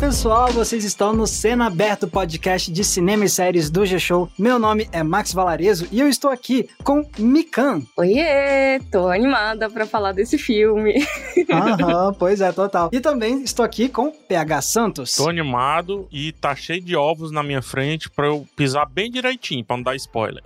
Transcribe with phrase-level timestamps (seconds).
[0.00, 4.30] Pessoal, vocês estão no Cena Aberto podcast de cinema e séries do G-Show.
[4.38, 7.82] Meu nome é Max Valarezo e eu estou aqui com Mikan.
[7.96, 11.04] Oiê, tô animada para falar desse filme.
[11.50, 12.90] Aham, pois é, total.
[12.92, 15.16] E também estou aqui com PH Santos.
[15.16, 19.64] Tô animado e tá cheio de ovos na minha frente para eu pisar bem direitinho,
[19.64, 20.42] para não dar spoiler.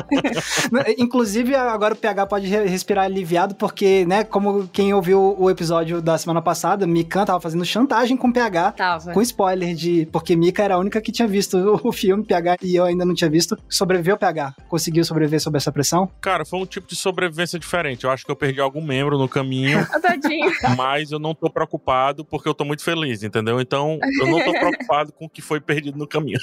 [0.98, 6.18] Inclusive, agora o PH pode respirar aliviado porque, né, como quem ouviu o episódio da
[6.18, 8.65] semana passada, Mikan tava fazendo chantagem com PH.
[8.72, 9.12] Tava.
[9.12, 10.06] Com spoiler de.
[10.06, 13.14] Porque Mika era a única que tinha visto o filme, PH, e eu ainda não
[13.14, 13.56] tinha visto.
[13.68, 14.54] Sobreviveu PH?
[14.68, 16.10] Conseguiu sobreviver sob essa pressão?
[16.20, 18.04] Cara, foi um tipo de sobrevivência diferente.
[18.04, 19.86] Eu acho que eu perdi algum membro no caminho.
[20.00, 20.50] Tadinho.
[20.76, 23.60] mas eu não tô preocupado porque eu tô muito feliz, entendeu?
[23.60, 26.38] Então, eu não tô preocupado com o que foi perdido no caminho.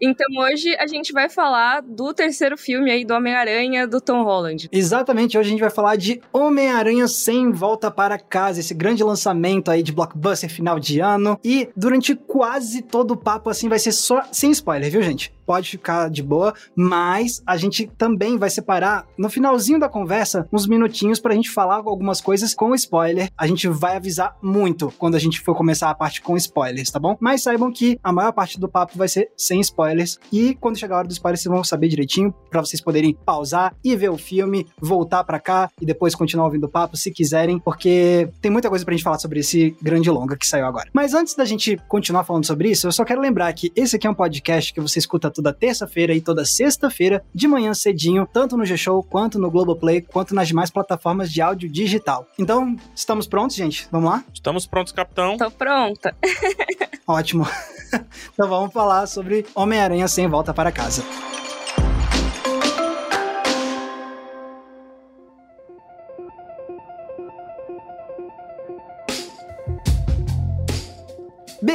[0.00, 4.68] então, hoje a gente vai falar do terceiro filme aí do Homem-Aranha do Tom Holland.
[4.72, 9.70] Exatamente, hoje a gente vai falar de Homem-Aranha sem volta para casa, esse grande lançamento
[9.70, 11.38] aí de blockbuster blockbuster final de ano.
[11.44, 15.35] E durante quase todo o papo, assim, vai ser só sem spoiler, viu, gente?
[15.46, 20.66] Pode ficar de boa, mas a gente também vai separar no finalzinho da conversa uns
[20.66, 23.30] minutinhos pra gente falar algumas coisas com spoiler.
[23.38, 26.98] A gente vai avisar muito quando a gente for começar a parte com spoilers, tá
[26.98, 27.16] bom?
[27.20, 30.96] Mas saibam que a maior parte do papo vai ser sem spoilers e quando chegar
[30.96, 34.18] a hora dos spoilers vocês vão saber direitinho para vocês poderem pausar e ver o
[34.18, 38.68] filme, voltar para cá e depois continuar ouvindo o papo se quiserem, porque tem muita
[38.68, 40.88] coisa pra gente falar sobre esse grande longa que saiu agora.
[40.92, 44.06] Mas antes da gente continuar falando sobre isso, eu só quero lembrar que esse aqui
[44.06, 48.56] é um podcast que você escuta toda terça-feira e toda sexta-feira, de manhã cedinho, tanto
[48.56, 52.26] no G-Show, quanto no Globoplay, quanto nas demais plataformas de áudio digital.
[52.38, 53.86] Então, estamos prontos, gente?
[53.90, 54.24] Vamos lá?
[54.32, 55.36] Estamos prontos, capitão.
[55.36, 56.14] Tô pronta.
[57.06, 57.46] Ótimo.
[58.32, 61.04] então vamos falar sobre Homem-Aranha sem volta para casa.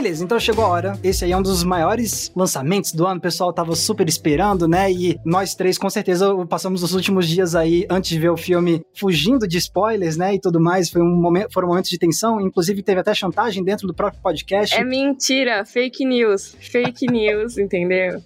[0.01, 0.99] Beleza, então chegou a hora.
[1.03, 3.19] Esse aí é um dos maiores lançamentos do ano.
[3.19, 4.91] O pessoal tava super esperando, né?
[4.91, 8.81] E nós três, com certeza, passamos os últimos dias aí, antes de ver o filme,
[8.95, 10.33] fugindo de spoilers, né?
[10.33, 10.89] E tudo mais.
[10.89, 12.41] Foi um momento, foram momentos de tensão.
[12.41, 14.75] Inclusive, teve até chantagem dentro do próprio podcast.
[14.75, 15.63] É mentira.
[15.65, 16.55] Fake news.
[16.59, 18.23] Fake news, entendeu?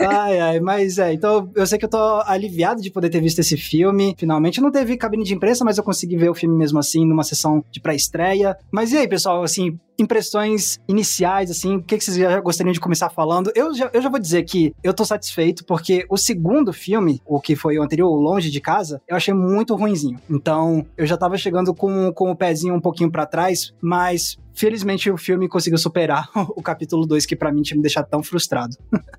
[0.00, 3.38] Ai, ai, mas é, então eu sei que eu tô aliviado de poder ter visto
[3.40, 4.14] esse filme.
[4.18, 7.24] Finalmente, não teve cabine de imprensa, mas eu consegui ver o filme mesmo assim, numa
[7.24, 8.56] sessão de pré-estreia.
[8.70, 12.80] Mas e aí, pessoal, assim, impressões iniciais, assim, o que, que vocês já gostariam de
[12.80, 13.50] começar falando?
[13.54, 17.40] Eu já, eu já vou dizer que eu tô satisfeito, porque o segundo filme, o
[17.40, 20.20] que foi o anterior, o Longe de Casa, eu achei muito ruinzinho.
[20.28, 25.10] Então, eu já tava chegando com, com o pezinho um pouquinho para trás, mas felizmente
[25.10, 28.76] o filme conseguiu superar o capítulo 2, que para mim tinha me deixado tão frustrado.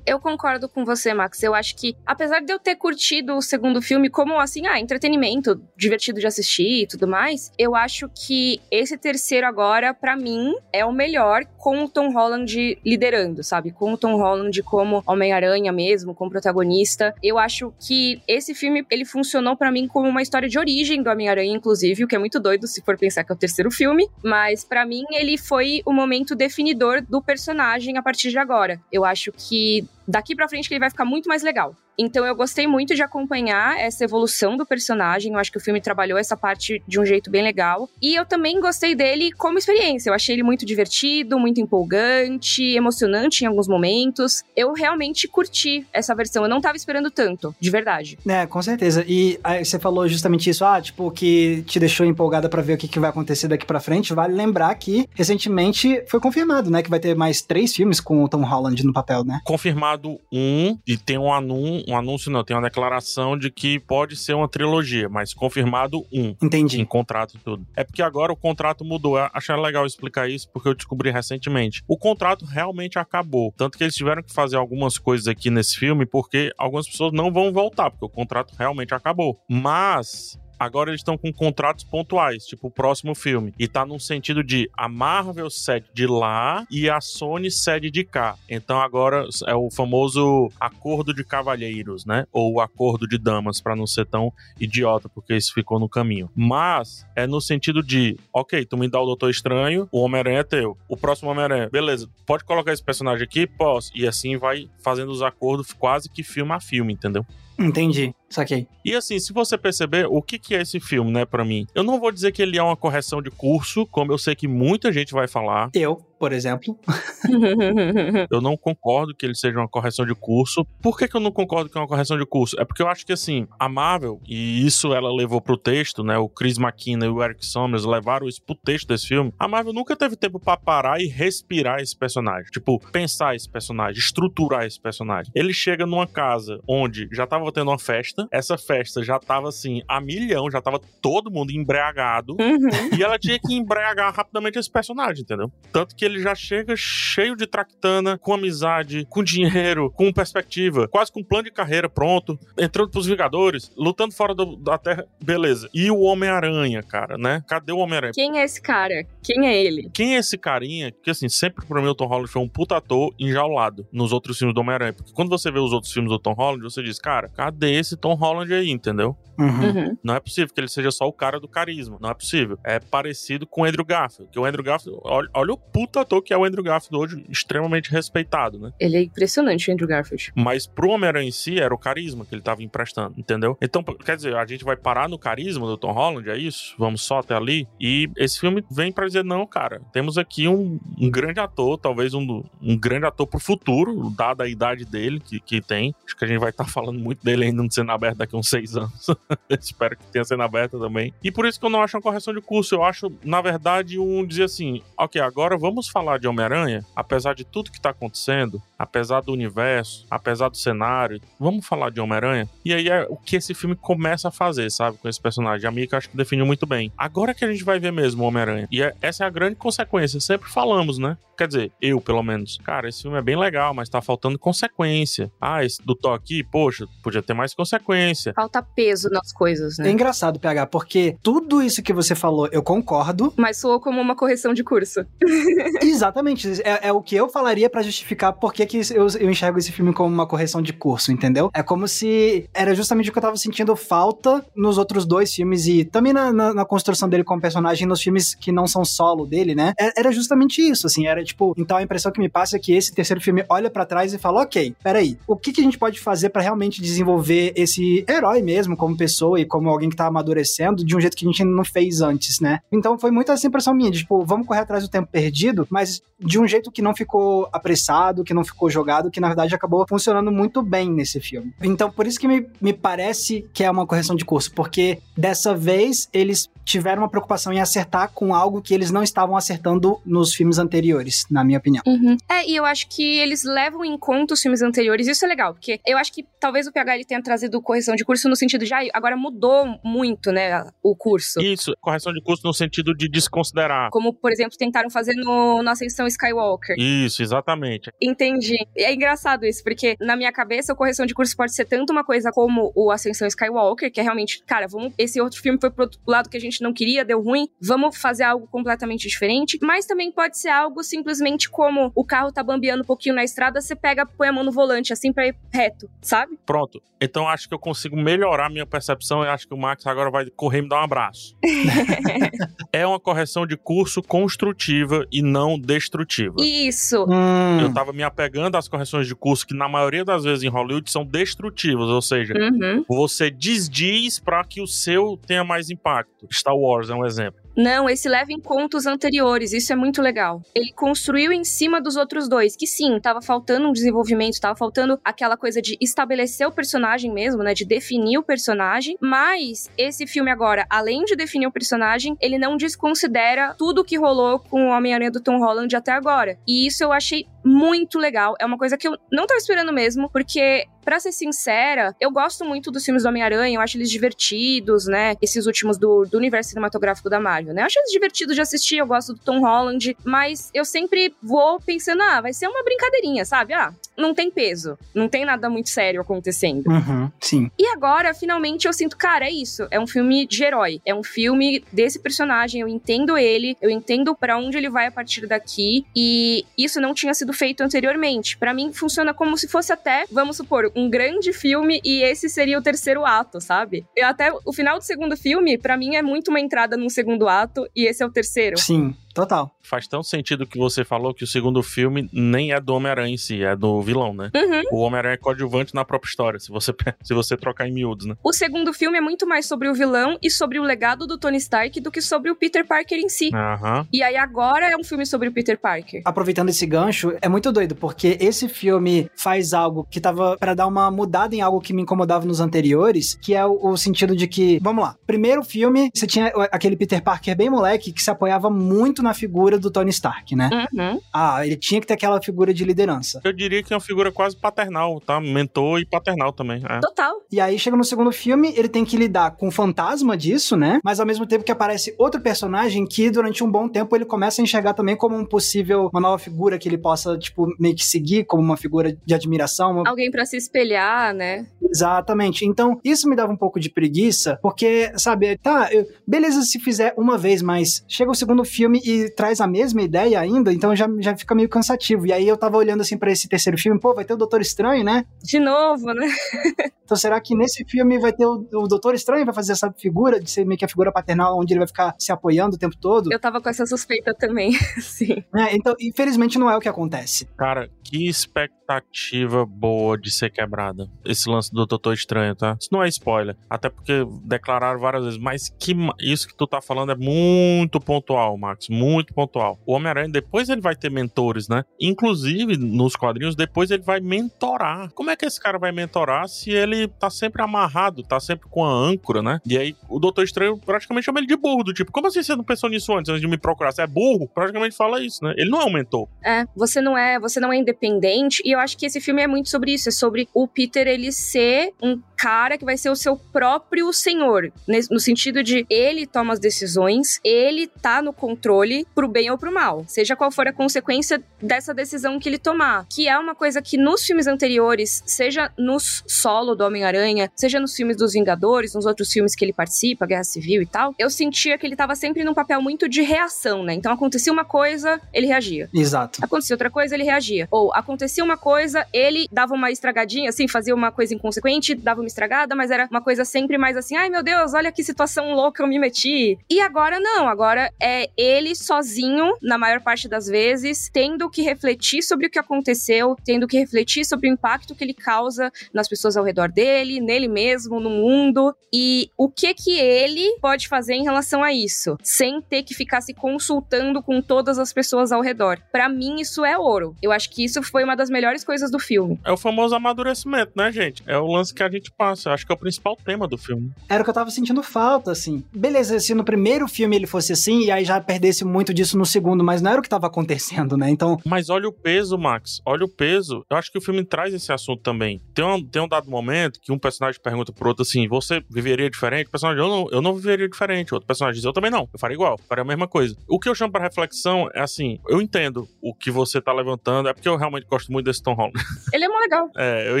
[0.06, 1.42] eu concordo com você, Max.
[1.42, 5.60] Eu acho que, apesar de eu ter curtido o segundo filme como, assim, ah, entretenimento,
[5.76, 10.84] divertido de assistir e tudo mais, eu acho que esse terceiro agora, para mim, é
[10.84, 13.72] o melhor com o Tom Holland liderando, sabe?
[13.72, 17.14] Com o Tom Holland como Homem-Aranha mesmo, como protagonista.
[17.22, 21.10] Eu acho que esse filme, ele funcionou para mim como uma história de origem do
[21.10, 24.08] Homem-Aranha, inclusive, o que é muito doido se for pensar que é o terceiro filme,
[24.22, 28.80] mas para mim ele ele foi o momento definidor do personagem a partir de agora.
[28.92, 31.74] Eu acho que daqui para frente que ele vai ficar muito mais legal.
[31.98, 35.32] Então eu gostei muito de acompanhar essa evolução do personagem.
[35.32, 37.88] Eu acho que o filme trabalhou essa parte de um jeito bem legal.
[38.02, 40.10] E eu também gostei dele como experiência.
[40.10, 44.42] Eu achei ele muito divertido, muito empolgante, emocionante em alguns momentos.
[44.54, 46.42] Eu realmente curti essa versão.
[46.42, 48.18] Eu não tava esperando tanto, de verdade.
[48.26, 49.04] É, com certeza.
[49.08, 52.76] E aí você falou justamente isso, ah, tipo, que te deixou empolgada para ver o
[52.76, 54.12] que, que vai acontecer daqui para frente.
[54.12, 58.28] Vale lembrar que recentemente foi confirmado, né, que vai ter mais três filmes com o
[58.28, 59.40] Tom Holland no papel, né?
[59.44, 59.95] Confirmado
[60.32, 64.34] um e tem um anúncio, um anúncio não, tem uma declaração de que pode ser
[64.34, 66.34] uma trilogia, mas confirmado um.
[66.42, 66.80] Entendi.
[66.80, 67.66] Em contrato e tudo.
[67.74, 69.18] É porque agora o contrato mudou.
[69.18, 71.82] Eu achei legal explicar isso porque eu descobri recentemente.
[71.88, 73.52] O contrato realmente acabou.
[73.56, 77.32] Tanto que eles tiveram que fazer algumas coisas aqui nesse filme porque algumas pessoas não
[77.32, 79.38] vão voltar, porque o contrato realmente acabou.
[79.48, 83.54] Mas Agora eles estão com contratos pontuais, tipo o próximo filme.
[83.58, 88.04] E tá num sentido de a Marvel cede de lá e a Sony cede de
[88.04, 88.36] cá.
[88.48, 92.26] Então agora é o famoso acordo de cavalheiros, né?
[92.32, 96.30] Ou acordo de damas, para não ser tão idiota, porque isso ficou no caminho.
[96.34, 100.44] Mas é no sentido de, ok, tu me dá o Doutor Estranho, o Homem-Aranha é
[100.44, 100.76] teu.
[100.88, 103.46] O próximo Homem-Aranha, beleza, pode colocar esse personagem aqui?
[103.46, 103.90] Posso.
[103.94, 107.24] E assim vai fazendo os acordos quase que filme a filme, entendeu?
[107.58, 108.14] Entendi.
[108.28, 108.66] Saquei.
[108.84, 111.66] E assim, se você perceber, o que, que é esse filme, né, para mim?
[111.74, 114.46] Eu não vou dizer que ele é uma correção de curso, como eu sei que
[114.46, 115.70] muita gente vai falar.
[115.74, 116.78] Eu, por exemplo.
[118.30, 120.64] eu não concordo que ele seja uma correção de curso.
[120.82, 122.58] Por que, que eu não concordo que é uma correção de curso?
[122.60, 126.16] É porque eu acho que, assim, a Marvel, e isso ela levou pro texto, né?
[126.18, 129.32] O Chris McKinnon e o Eric Summers levaram isso pro texto desse filme.
[129.38, 132.50] A Marvel nunca teve tempo pra parar e respirar esse personagem.
[132.50, 135.30] Tipo, pensar esse personagem, estruturar esse personagem.
[135.34, 139.82] Ele chega numa casa onde já tava tendo uma festa, essa festa já tava, assim,
[139.88, 142.96] a milhão, já tava todo mundo embriagado, Uhum.
[142.98, 145.50] e ela tinha que embriagar rapidamente esse personagem, entendeu?
[145.72, 151.12] Tanto que ele já chega cheio de tractana, com amizade, com dinheiro, com perspectiva, quase
[151.12, 155.68] com um plano de carreira pronto, entrando pros Vingadores, lutando fora do- da Terra, beleza.
[155.74, 157.42] E o Homem-Aranha, cara, né?
[157.48, 158.12] Cadê o Homem-Aranha?
[158.14, 159.06] Quem é esse cara?
[159.22, 159.90] Quem é ele?
[159.92, 160.90] Quem é esse carinha?
[161.02, 164.38] Que assim, sempre pra mim o Tom Holland foi um puta ator enjaulado nos outros
[164.38, 164.92] filmes do Homem-Aranha.
[164.92, 167.96] Porque quando você vê os outros filmes do Tom Holland, você diz, cara, cadê esse
[167.96, 169.16] Tom Holland aí, entendeu?
[169.38, 169.46] Uhum.
[169.46, 169.96] Uhum.
[170.02, 171.98] Não é possível que ele seja só o cara do carisma.
[172.00, 172.58] Não é possível.
[172.64, 174.30] É parecido com o Andrew Garfield.
[174.32, 177.24] Que o Andrew Garfield, olha, olha o puta ator que é o Andrew Garfield hoje,
[177.28, 178.72] extremamente respeitado, né?
[178.78, 180.32] Ele é impressionante, o Andrew Garfield.
[180.34, 183.56] Mas pro Homem-Aranha em si era o carisma que ele tava emprestando, entendeu?
[183.60, 186.74] Então, quer dizer, a gente vai parar no carisma do Tom Holland, é isso?
[186.78, 187.66] Vamos só até ali?
[187.80, 192.14] E esse filme vem pra dizer, não, cara, temos aqui um, um grande ator, talvez
[192.14, 195.94] um, um grande ator pro futuro, dada a idade dele que, que tem.
[196.04, 198.38] Acho que a gente vai estar falando muito dele ainda no cena aberta daqui a
[198.38, 199.06] uns seis anos.
[199.50, 201.12] Espero que tenha cena aberta também.
[201.22, 203.98] E por isso que eu não acho uma correção de curso, eu acho, na verdade,
[203.98, 208.60] um dizer assim, ok, agora vamos falar de Homem-Aranha, apesar de tudo que tá acontecendo,
[208.78, 212.48] apesar do universo, apesar do cenário, vamos falar de Homem-Aranha?
[212.64, 215.66] E aí é o que esse filme começa a fazer, sabe, com esse personagem.
[215.66, 216.92] A Mika acho que definiu muito bem.
[216.96, 218.68] Agora que a gente vai ver mesmo o Homem-Aranha.
[218.70, 221.16] E é- essa é a grande consequência, sempre falamos, né?
[221.36, 222.58] Quer dizer, eu pelo menos.
[222.64, 225.30] Cara, esse filme é bem legal, mas tá faltando consequência.
[225.38, 228.32] Ah, esse do Thor aqui, poxa, podia ter mais consequência.
[228.34, 229.90] Falta peso nas coisas, É né?
[229.90, 233.34] engraçado, PH, porque tudo isso que você falou, eu concordo.
[233.36, 235.04] Mas soou como uma correção de curso.
[235.82, 236.60] Exatamente.
[236.62, 239.92] É, é o que eu falaria pra justificar por que, eu, eu enxergo esse filme
[239.92, 241.50] como uma correção de curso, entendeu?
[241.54, 245.66] É como se era justamente o que eu tava sentindo falta nos outros dois filmes
[245.66, 249.26] e também na, na- na construção dele como personagem nos filmes que não são solo
[249.26, 249.72] dele, né?
[249.78, 251.06] É- Era justamente isso, assim.
[251.06, 253.86] Era tipo, então a impressão que me passa é que esse terceiro filme olha pra
[253.86, 257.52] trás e fala: ok, peraí, o que, que a gente pode fazer pra realmente desenvolver
[257.56, 261.24] esse herói mesmo, como pessoa e como alguém que tá amadurecendo, de um jeito que
[261.26, 262.60] a gente não fez antes, né?
[262.72, 266.02] Então foi muito essa impressão minha, de tipo, vamos correr atrás do tempo perdido, mas
[266.18, 269.86] de um jeito que não ficou apressado, que não ficou jogado, que na verdade acabou
[269.88, 271.52] funcionando muito bem nesse filme.
[271.62, 275.54] Então por isso que me, me parece que é uma correção de curso, porque dessa
[275.54, 280.34] vez eles tiveram uma preocupação em acertar com algo que eles não estavam acertando nos
[280.34, 281.82] filmes anteriores, na minha opinião.
[281.86, 282.16] Uhum.
[282.28, 285.54] É, e eu acho que eles levam em conta os filmes anteriores, isso é legal,
[285.54, 288.64] porque eu acho que talvez o PH ele tenha trazido correção de curso no sentido
[288.64, 291.40] de, ah, agora mudou muito, né, o curso.
[291.40, 293.90] Isso, correção de curso no sentido de desconsiderar.
[293.90, 296.76] Como, por exemplo, tentaram fazer no, na Ascensão Skywalker.
[296.76, 297.92] Isso, exatamente.
[298.02, 298.56] Entendi.
[298.76, 302.04] É engraçado isso, porque na minha cabeça, a correção de curso pode ser tanto uma
[302.04, 304.92] coisa como o Ascensão Skywalker, que é realmente, cara, vamos.
[304.98, 308.24] Esse outro filme foi pro lado que a gente não queria, deu ruim, vamos fazer
[308.24, 309.58] algo completamente diferente.
[309.62, 313.60] Mas também pode ser algo simplesmente como o carro tá bambeando um pouquinho na estrada,
[313.60, 316.38] você pega, põe a mão no volante, assim, pra ir reto, sabe?
[316.46, 316.82] Pronto.
[317.00, 320.26] Então acho que eu consigo melhorar minha percepção e acho que o Max agora vai
[320.30, 321.36] correr e me dar um abraço.
[322.72, 326.36] é uma correção de curso construtiva e não destrutiva.
[326.40, 327.04] Isso.
[327.08, 330.48] Hum, Eu tava me apegando às correções de curso que na maioria das vezes em
[330.48, 332.84] Hollywood são destrutivas, ou seja, Uhum.
[332.88, 336.26] você desdiz pra que o seu tenha mais impacto.
[336.46, 337.40] Star Wars é um exemplo.
[337.56, 340.42] Não, esse leva em conta os anteriores, isso é muito legal.
[340.54, 345.00] Ele construiu em cima dos outros dois, que sim, tava faltando um desenvolvimento, tava faltando
[345.02, 350.30] aquela coisa de estabelecer o personagem mesmo, né, de definir o personagem, mas esse filme
[350.30, 355.10] agora, além de definir o personagem, ele não desconsidera tudo que rolou com o Homem-Aranha
[355.10, 356.38] do Tom Holland até agora.
[356.46, 360.10] E isso eu achei muito legal, é uma coisa que eu não tava esperando mesmo,
[360.10, 364.86] porque Pra ser sincera, eu gosto muito dos filmes do Homem-Aranha, eu acho eles divertidos,
[364.86, 365.16] né?
[365.20, 367.62] Esses últimos do, do universo cinematográfico da Marvel, né?
[367.62, 371.58] Eu acho eles divertidos de assistir, eu gosto do Tom Holland, mas eu sempre vou
[371.58, 373.52] pensando, ah, vai ser uma brincadeirinha, sabe?
[373.52, 376.66] Ah, não tem peso, não tem nada muito sério acontecendo.
[376.68, 377.50] Uhum, sim.
[377.58, 379.66] E agora, finalmente, eu sinto, cara, é isso.
[379.70, 380.80] É um filme de herói.
[380.84, 382.60] É um filme desse personagem.
[382.60, 385.84] Eu entendo ele, eu entendo pra onde ele vai a partir daqui.
[385.94, 388.36] E isso não tinha sido feito anteriormente.
[388.36, 392.58] Pra mim, funciona como se fosse até, vamos supor, um grande filme e esse seria
[392.58, 393.84] o terceiro ato, sabe?
[393.96, 397.28] Eu até o final do segundo filme, pra mim, é muito uma entrada num segundo
[397.28, 398.58] ato e esse é o terceiro.
[398.58, 398.94] Sim.
[399.16, 399.50] Total.
[399.62, 403.14] Faz tão sentido o que você falou que o segundo filme nem é do Homem-Aranha
[403.14, 404.30] em si, é do vilão, né?
[404.36, 404.62] Uhum.
[404.70, 408.14] O Homem-Aranha é coadjuvante na própria história, se você, se você trocar em miúdos, né?
[408.22, 411.38] O segundo filme é muito mais sobre o vilão e sobre o legado do Tony
[411.38, 413.30] Stark do que sobre o Peter Parker em si.
[413.34, 413.88] Aham.
[413.90, 416.02] E aí agora é um filme sobre o Peter Parker.
[416.04, 420.66] Aproveitando esse gancho, é muito doido, porque esse filme faz algo que tava pra dar
[420.66, 424.28] uma mudada em algo que me incomodava nos anteriores, que é o, o sentido de
[424.28, 428.50] que, vamos lá, primeiro filme, você tinha aquele Peter Parker bem moleque que se apoiava
[428.50, 430.50] muito na figura do Tony Stark, né?
[430.72, 431.00] Uhum.
[431.12, 433.20] Ah, ele tinha que ter aquela figura de liderança.
[433.24, 435.20] Eu diria que é uma figura quase paternal, tá?
[435.20, 436.62] Mentor e paternal também.
[436.68, 436.80] É.
[436.80, 437.12] Total.
[437.30, 440.80] E aí chega no segundo filme, ele tem que lidar com o fantasma disso, né?
[440.84, 444.40] Mas ao mesmo tempo que aparece outro personagem que durante um bom tempo ele começa
[444.40, 447.84] a enxergar também como um possível, uma nova figura que ele possa, tipo, meio que
[447.84, 449.70] seguir como uma figura de admiração.
[449.72, 451.46] uma- Alguém pra se espelhar, né?
[451.62, 452.44] Exatamente.
[452.44, 456.94] Então, isso me dava um pouco de preguiça, porque, sabe, tá, eu- beleza se fizer
[456.96, 460.88] uma vez, mas chega o segundo filme e traz a mesma ideia ainda, então já,
[460.98, 462.06] já fica meio cansativo.
[462.06, 464.40] E aí eu tava olhando assim pra esse terceiro filme, pô, vai ter o Doutor
[464.40, 465.04] Estranho, né?
[465.22, 466.06] De novo, né?
[466.86, 470.20] Então será que nesse filme vai ter o, o Doutor Estranho, vai fazer essa figura
[470.20, 472.76] de ser meio que a figura paternal, onde ele vai ficar se apoiando o tempo
[472.80, 473.12] todo?
[473.12, 475.24] Eu tava com essa suspeita também, sim.
[475.34, 477.26] É, então, infelizmente não é o que acontece.
[477.36, 480.88] Cara, que expectativa boa de ser quebrada.
[481.04, 482.56] Esse lance do Doutor Estranho, tá?
[482.60, 483.36] Isso não é spoiler.
[483.48, 485.18] Até porque declararam várias vezes.
[485.18, 488.68] Mas que isso que tu tá falando é muito pontual, Max.
[488.68, 489.58] Muito pontual.
[489.66, 491.64] O Homem-Aranha, depois ele vai ter mentores, né?
[491.80, 494.90] Inclusive, nos quadrinhos, depois ele vai mentorar.
[494.94, 498.64] Como é que esse cara vai mentorar se ele tá sempre amarrado, tá sempre com
[498.64, 499.40] a âncora, né?
[499.46, 501.64] E aí, o Doutor Estranho praticamente chama ele de burro.
[501.64, 503.72] Do tipo, como assim você não pensou nisso antes, antes de me procurar?
[503.72, 504.28] Você é burro?
[504.28, 505.34] Praticamente fala isso, né?
[505.36, 506.08] Ele não é um mentor.
[506.24, 509.26] É, você não é, você não é independente e eu acho que esse filme é
[509.26, 512.96] muito sobre isso, é sobre o Peter ele ser um cara que vai ser o
[512.96, 514.50] seu próprio senhor,
[514.90, 519.52] no sentido de ele toma as decisões, ele tá no controle pro bem ou pro
[519.52, 523.62] mal, seja qual for a consequência dessa decisão que ele tomar, que é uma coisa
[523.62, 528.86] que nos filmes anteriores, seja nos solo do Homem-Aranha, seja nos filmes dos Vingadores, nos
[528.86, 532.24] outros filmes que ele participa, Guerra Civil e tal, eu sentia que ele tava sempre
[532.24, 533.74] num papel muito de reação, né?
[533.74, 535.68] Então acontecia uma coisa, ele reagia.
[535.72, 536.18] Exato.
[536.22, 537.46] Acontecia outra coisa, ele reagia.
[537.50, 542.06] Ou acontecia uma coisa, ele dava uma estragadinha, assim, fazia uma coisa inconsequente, dava uma
[542.06, 545.62] estragada, mas era uma coisa sempre mais assim: ai meu Deus, olha que situação louca
[545.62, 546.38] eu me meti.
[546.50, 552.02] E agora não, agora é ele sozinho, na maior parte das vezes, tendo que refletir
[552.02, 556.16] sobre o que aconteceu, tendo que refletir sobre o impacto que ele causa nas pessoas
[556.16, 558.54] ao redor dele, nele mesmo, no mundo.
[558.72, 563.00] E o que que ele pode fazer em relação a isso, sem ter que ficar
[563.00, 565.58] se consultando com todas as pessoas ao redor.
[565.72, 566.94] Pra mim, isso é ouro.
[567.02, 569.18] Eu acho que isso foi uma das melhores coisas do filme.
[569.24, 571.02] É o famoso amadurecimento, né, gente?
[571.06, 572.32] É o lance que a gente passa.
[572.32, 573.70] Acho que é o principal tema do filme.
[573.88, 575.44] Era o que eu tava sentindo falta, assim.
[575.52, 579.04] Beleza, se no primeiro filme ele fosse assim, e aí já perdesse muito disso no
[579.06, 580.90] segundo, mas não era o que tava acontecendo, né?
[580.90, 582.60] Então, Mas olha o peso, Max.
[582.64, 583.44] Olha o peso.
[583.50, 585.20] Eu acho que o filme traz esse assunto também.
[585.34, 588.88] Tem um, tem um dado momento que um personagem pergunta pro outro assim: Você viveria
[588.90, 589.28] diferente?
[589.28, 590.94] O personagem, eu não, eu não viveria diferente.
[590.94, 591.88] Outro personagem diz: Eu também não.
[591.92, 592.38] Eu faria igual.
[592.48, 593.16] Faria a mesma coisa.
[593.28, 597.08] O que eu chamo pra reflexão é assim: Eu entendo o que você tá levantando.
[597.08, 598.54] É porque eu realmente gosto muito desse Tom Holland.
[598.92, 599.50] Ele é mó legal.
[599.56, 600.00] É, eu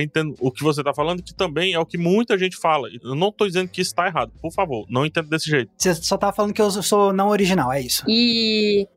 [0.00, 2.88] entendo o que você tá falando, que também é o que muita gente fala.
[3.02, 4.32] Eu não tô dizendo que isso tá errado.
[4.40, 5.70] Por favor, não entenda desse jeito.
[5.76, 8.04] você só tá falando que eu sou não original, é isso.
[8.08, 8.35] E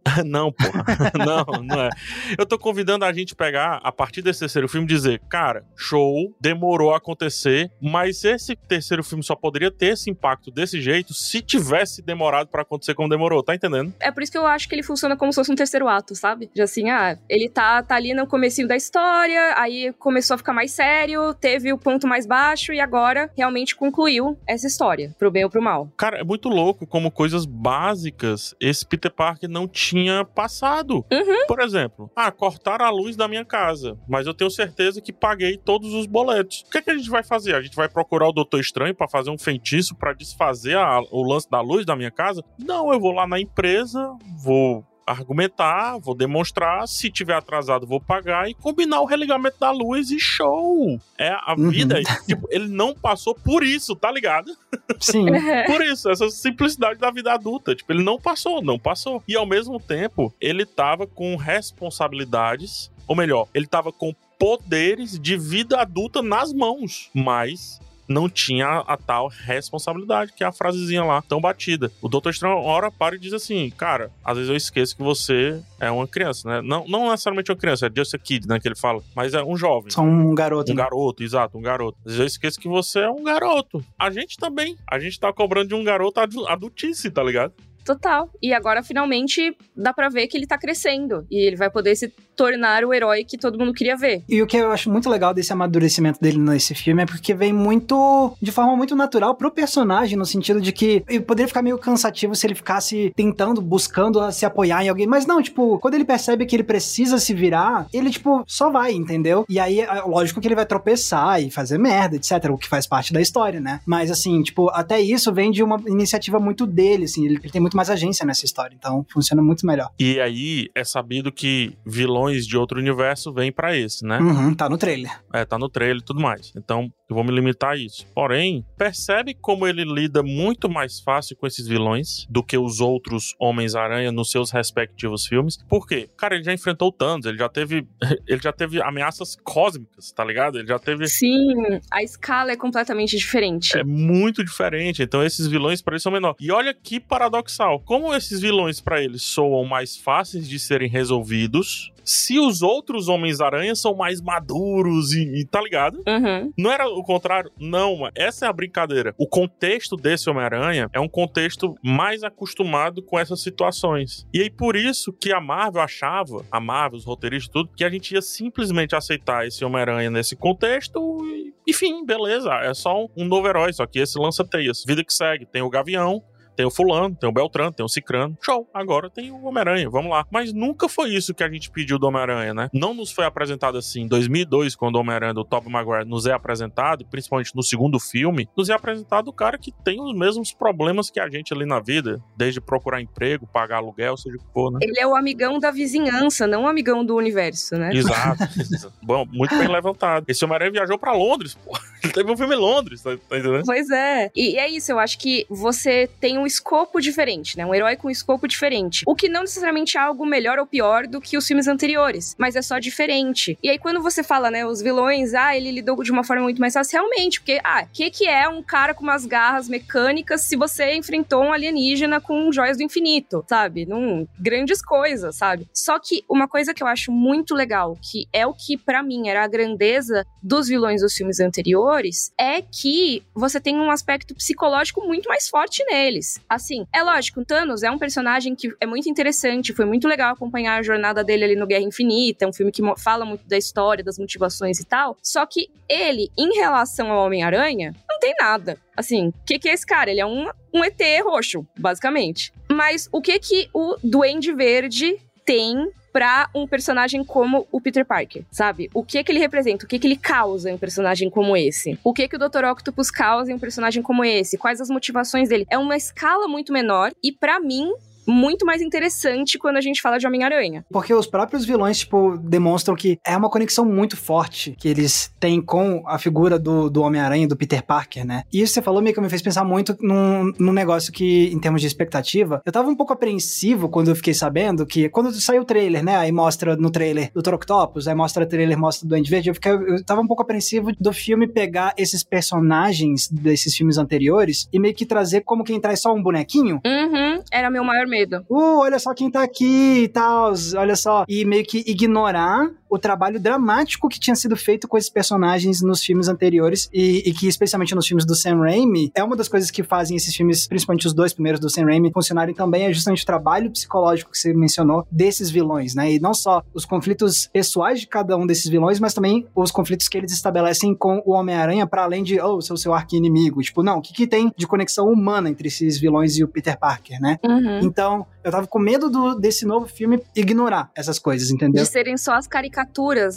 [0.25, 0.85] não, porra.
[1.17, 1.89] não, não é.
[2.37, 6.93] Eu tô convidando a gente pegar, a partir desse terceiro filme, dizer, cara, show, demorou
[6.93, 12.01] a acontecer, mas esse terceiro filme só poderia ter esse impacto desse jeito se tivesse
[12.01, 13.93] demorado pra acontecer como demorou, tá entendendo?
[13.99, 16.15] é por isso que eu acho que ele funciona como se fosse um terceiro ato,
[16.15, 16.49] sabe?
[16.53, 20.53] De assim, ah, ele tá, tá ali no comecinho da história, aí começou a ficar
[20.53, 25.43] mais sério, teve o ponto mais baixo e agora realmente concluiu essa história, pro bem
[25.43, 25.91] ou pro mal.
[25.95, 31.05] Cara, é muito louco como coisas básicas esse Peter Parker não tinha passado.
[31.11, 31.45] Uhum.
[31.47, 35.57] Por exemplo, ah, cortaram a luz da minha casa, mas eu tenho certeza que paguei
[35.57, 36.63] todos os boletos.
[36.67, 37.55] O que, é que a gente vai fazer?
[37.55, 41.23] A gente vai procurar o Doutor Estranho pra fazer um feitiço pra desfazer a- o
[41.23, 42.43] lance da luz da minha casa?
[42.57, 44.11] Não, eu vou lá na empresa,
[44.43, 50.11] vou argumentar, vou demonstrar, se tiver atrasado vou pagar e combinar o religamento da luz
[50.11, 50.99] e show.
[51.17, 51.69] É a Uhum.
[51.69, 54.51] vida, tipo, ele não passou por isso, tá ligado?
[54.99, 55.25] Sim.
[55.67, 57.75] Por isso, essa simplicidade da vida adulta.
[57.75, 59.21] Tipo, ele não passou, não passou.
[59.27, 65.37] E ao mesmo tempo, ele tava com responsabilidades, ou melhor, ele tava com poderes de
[65.37, 71.21] vida adulta nas mãos, mas não tinha a, tal responsabilidade, que é a frasezinha lá,
[71.21, 71.91] tão batida.
[72.01, 75.03] O Doutor Estranho, uma hora, para e diz assim, cara, às vezes eu esqueço que
[75.03, 76.61] você é uma criança, né?
[76.61, 79.43] Não, não necessariamente uma criança, é just a kid, né, que ele fala, mas é
[79.43, 79.91] um jovem.
[79.91, 80.71] Só um garoto.
[80.71, 80.83] Um né?
[80.83, 81.97] garoto, exato, um garoto.
[81.99, 83.83] Às vezes eu esqueço que você é um garoto.
[83.97, 84.75] A gente também.
[84.89, 87.53] A gente tá cobrando de um garoto adu- adultice, tá ligado?
[87.89, 88.29] Total.
[88.41, 91.25] E agora, finalmente, dá pra ver que ele tá crescendo.
[91.31, 94.23] E ele vai poder se tornar o herói que todo mundo queria ver.
[94.29, 97.51] E o que eu acho muito legal desse amadurecimento dele nesse filme é porque vem
[97.51, 98.33] muito.
[98.41, 102.35] de forma muito natural pro personagem, no sentido de que ele poderia ficar meio cansativo
[102.35, 105.07] se ele ficasse tentando, buscando se apoiar em alguém.
[105.07, 108.93] Mas não, tipo, quando ele percebe que ele precisa se virar, ele, tipo, só vai,
[108.93, 109.45] entendeu?
[109.49, 112.31] E aí, é, lógico que ele vai tropeçar e fazer merda, etc.
[112.51, 113.81] O que faz parte da história, né?
[113.85, 117.25] Mas assim, tipo, até isso vem de uma iniciativa muito dele, assim.
[117.25, 118.75] Ele tem muito mais agência nessa história.
[118.75, 119.89] Então funciona muito melhor.
[119.97, 124.19] E aí é sabido que vilões de outro universo vêm para esse, né?
[124.19, 125.11] Uhum, tá no trailer.
[125.33, 126.51] É, tá no trailer e tudo mais.
[126.55, 128.05] Então, eu vou me limitar a isso.
[128.13, 133.33] Porém, percebe como ele lida muito mais fácil com esses vilões do que os outros
[133.39, 135.57] Homens-Aranha nos seus respectivos filmes.
[135.67, 136.09] Por quê?
[136.17, 137.87] Cara, ele já enfrentou o Thanos, ele já teve
[138.27, 140.59] ele já teve ameaças cósmicas, tá ligado?
[140.59, 143.77] Ele já teve Sim, a escala é completamente diferente.
[143.77, 145.01] É muito diferente.
[145.01, 146.37] Então esses vilões para eles são menores.
[146.39, 147.58] E olha que paradoxal.
[147.79, 153.75] Como esses vilões para eles soam mais fáceis de serem resolvidos, se os outros Homens-Aranha
[153.75, 156.01] são mais maduros e, e tá ligado?
[156.07, 156.51] Uhum.
[156.57, 157.51] Não era o contrário?
[157.59, 159.13] Não, essa é a brincadeira.
[159.17, 164.25] O contexto desse Homem-Aranha é um contexto mais acostumado com essas situações.
[164.33, 167.89] E aí por isso que a Marvel achava, a Marvel, os roteiristas tudo, que a
[167.89, 173.25] gente ia simplesmente aceitar esse Homem-Aranha nesse contexto e, enfim, beleza, é só um, um
[173.25, 174.83] novo herói, só que esse lança teias.
[174.83, 176.23] Vida que segue, tem o Gavião,
[176.59, 178.37] tem o fulano, tem o Beltrano, tem o Cicrano.
[178.41, 180.25] Show, agora tem o Homem-Aranha, vamos lá.
[180.29, 182.69] Mas nunca foi isso que a gente pediu do Homem-Aranha, né?
[182.73, 184.01] Não nos foi apresentado assim.
[184.01, 188.49] Em 2002, quando o Homem-Aranha do Tobey Maguire nos é apresentado, principalmente no segundo filme,
[188.57, 191.79] nos é apresentado o cara que tem os mesmos problemas que a gente ali na
[191.79, 194.79] vida, desde procurar emprego, pagar aluguel, seja o que for, né?
[194.81, 197.91] Ele é o amigão da vizinhança, não o amigão do universo, né?
[197.93, 198.43] Exato.
[199.01, 200.25] Bom, muito bem levantado.
[200.27, 201.71] Esse Homem-Aranha viajou para Londres, pô.
[202.13, 203.63] Teve um filme em Londres, tá, tá entendendo?
[203.65, 204.31] Pois é.
[204.35, 207.65] E é isso, eu acho que você tem um escopo diferente, né?
[207.65, 209.03] Um herói com um escopo diferente.
[209.07, 212.55] O que não necessariamente é algo melhor ou pior do que os filmes anteriores, mas
[212.55, 213.57] é só diferente.
[213.61, 216.61] E aí, quando você fala, né, os vilões, ah, ele lidou de uma forma muito
[216.61, 220.41] mais fácil, realmente, porque, ah, o que, que é um cara com umas garras mecânicas
[220.41, 223.85] se você enfrentou um alienígena com joias do infinito, sabe?
[223.85, 225.67] Num, grandes coisas, sabe?
[225.73, 229.29] Só que uma coisa que eu acho muito legal, que é o que para mim
[229.29, 231.88] era a grandeza dos vilões dos filmes anteriores,
[232.37, 236.39] é que você tem um aspecto psicológico muito mais forte neles.
[236.47, 240.79] Assim, é lógico, Thanos é um personagem que é muito interessante, foi muito legal acompanhar
[240.79, 244.03] a jornada dele ali no Guerra Infinita, é um filme que fala muito da história,
[244.03, 245.17] das motivações e tal.
[245.21, 248.77] Só que ele, em relação ao Homem-Aranha, não tem nada.
[248.95, 250.11] Assim, o que, que é esse cara?
[250.11, 252.53] Ele é um, um ET roxo, basicamente.
[252.69, 258.43] Mas o que que o Duende Verde tem para um personagem como o Peter Parker,
[258.51, 258.89] sabe?
[258.93, 259.85] O que que ele representa?
[259.85, 261.99] O que que ele causa em um personagem como esse?
[262.03, 262.65] O que que o Dr.
[262.65, 264.57] Octopus causa em um personagem como esse?
[264.57, 265.67] Quais as motivações dele?
[265.69, 267.91] É uma escala muito menor e para mim
[268.29, 270.85] muito mais interessante quando a gente fala de Homem-Aranha.
[270.91, 275.61] Porque os próprios vilões, tipo, demonstram que é uma conexão muito forte que eles têm
[275.61, 278.43] com a figura do, do Homem-Aranha, do Peter Parker, né?
[278.53, 281.49] E isso que você falou, meio que me fez pensar muito num, num negócio que,
[281.51, 285.31] em termos de expectativa, eu tava um pouco apreensivo quando eu fiquei sabendo que, quando
[285.33, 286.15] saiu o trailer, né?
[286.15, 289.55] Aí mostra no trailer do Octopus, aí mostra o trailer, mostra do Duende Verde, eu,
[289.55, 294.79] fiquei, eu tava um pouco apreensivo do filme pegar esses personagens desses filmes anteriores e
[294.79, 296.79] meio que trazer como quem traz só um bonequinho.
[296.85, 298.45] Uhum, era meu maior medo medo.
[298.49, 301.25] Uh, olha só quem tá aqui e tal, olha só.
[301.27, 306.03] E meio que ignorar o trabalho dramático que tinha sido feito com esses personagens nos
[306.03, 309.69] filmes anteriores e, e, que, especialmente nos filmes do Sam Raimi, é uma das coisas
[309.69, 313.23] que fazem esses filmes, principalmente os dois primeiros do Sam Raimi, funcionarem também é justamente
[313.23, 316.13] o trabalho psicológico que você mencionou desses vilões, né?
[316.13, 320.07] E não só os conflitos pessoais de cada um desses vilões, mas também os conflitos
[320.07, 323.61] que eles estabelecem com o Homem-Aranha para além de, oh, seu seu arqui-inimigo.
[323.61, 326.77] Tipo, não, o que, que tem de conexão humana entre esses vilões e o Peter
[326.77, 327.37] Parker, né?
[327.43, 327.79] Uhum.
[327.81, 331.83] Então, eu tava com medo do, desse novo filme ignorar essas coisas, entendeu?
[331.83, 332.78] De serem só as caricaturas,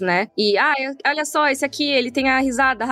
[0.00, 0.28] né?
[0.36, 0.74] E, ah,
[1.06, 2.86] olha só, esse aqui, ele tem a risada,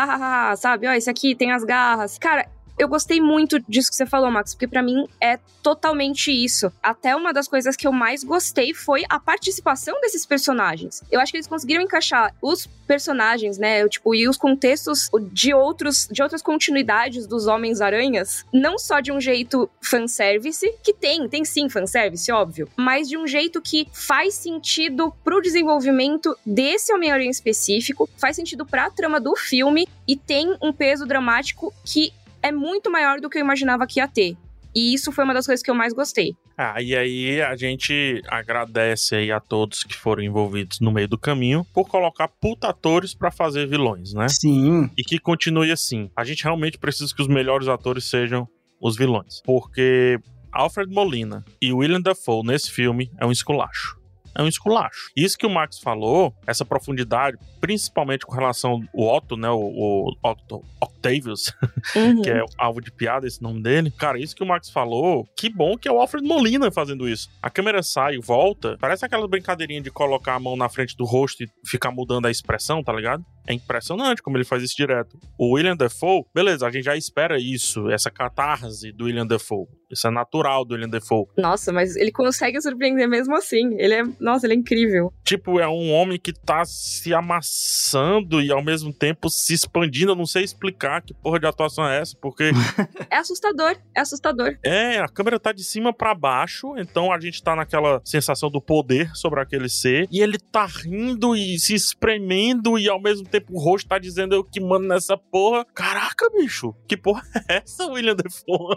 [0.56, 0.86] sabe?
[0.86, 2.18] Ó, esse aqui tem as garras.
[2.18, 2.46] Cara,
[2.80, 6.72] eu gostei muito disso que você falou, Max, porque para mim é totalmente isso.
[6.82, 11.02] Até uma das coisas que eu mais gostei foi a participação desses personagens.
[11.12, 16.08] Eu acho que eles conseguiram encaixar os personagens, né, tipo, e os contextos de outros
[16.10, 21.68] de outras continuidades dos Homens-Aranhas, não só de um jeito fanservice, que tem, tem sim
[21.68, 28.34] fanservice, óbvio, mas de um jeito que faz sentido pro desenvolvimento desse Homem-Aranha específico, faz
[28.34, 33.28] sentido pra trama do filme e tem um peso dramático que é muito maior do
[33.28, 34.36] que eu imaginava que ia ter.
[34.74, 36.34] E isso foi uma das coisas que eu mais gostei.
[36.56, 41.18] Ah, e aí a gente agradece aí a todos que foram envolvidos no meio do
[41.18, 44.28] caminho por colocar puta-atores pra fazer vilões, né?
[44.28, 44.90] Sim.
[44.96, 46.10] E que continue assim.
[46.14, 48.46] A gente realmente precisa que os melhores atores sejam
[48.80, 49.40] os vilões.
[49.44, 50.18] Porque
[50.52, 53.99] Alfred Molina e William Dafoe nesse filme é um esculacho
[54.34, 55.10] é um esculacho.
[55.16, 60.12] Isso que o Max falou, essa profundidade, principalmente com relação ao Otto, né, o, o
[60.22, 61.52] Otto, Octavius,
[61.94, 62.22] uhum.
[62.22, 63.90] que é alvo de piada esse nome dele.
[63.90, 67.28] Cara, isso que o Max falou, que bom que é o Alfred Molina fazendo isso.
[67.42, 71.04] A câmera sai e volta, parece aquela brincadeirinha de colocar a mão na frente do
[71.04, 73.24] rosto e ficar mudando a expressão, tá ligado?
[73.46, 75.18] É impressionante como ele faz isso direto.
[75.38, 79.66] O William Defoe, beleza, a gente já espera isso, essa catarse do William Defoe.
[79.90, 81.26] Isso é natural do William Defoe.
[81.36, 83.74] Nossa, mas ele consegue surpreender mesmo assim.
[83.76, 85.12] Ele é, nossa, ele é incrível.
[85.24, 90.12] Tipo, é um homem que tá se amassando e ao mesmo tempo se expandindo.
[90.12, 92.52] Eu não sei explicar que porra de atuação é essa, porque.
[93.10, 94.56] é assustador, é assustador.
[94.62, 98.60] É, a câmera tá de cima para baixo, então a gente tá naquela sensação do
[98.60, 100.06] poder sobre aquele ser.
[100.10, 104.34] E ele tá rindo e se espremendo e ao mesmo tempo o rosto tá dizendo
[104.34, 105.64] eu que mando nessa porra.
[105.74, 108.76] Caraca, bicho, que porra é essa, William Defoe?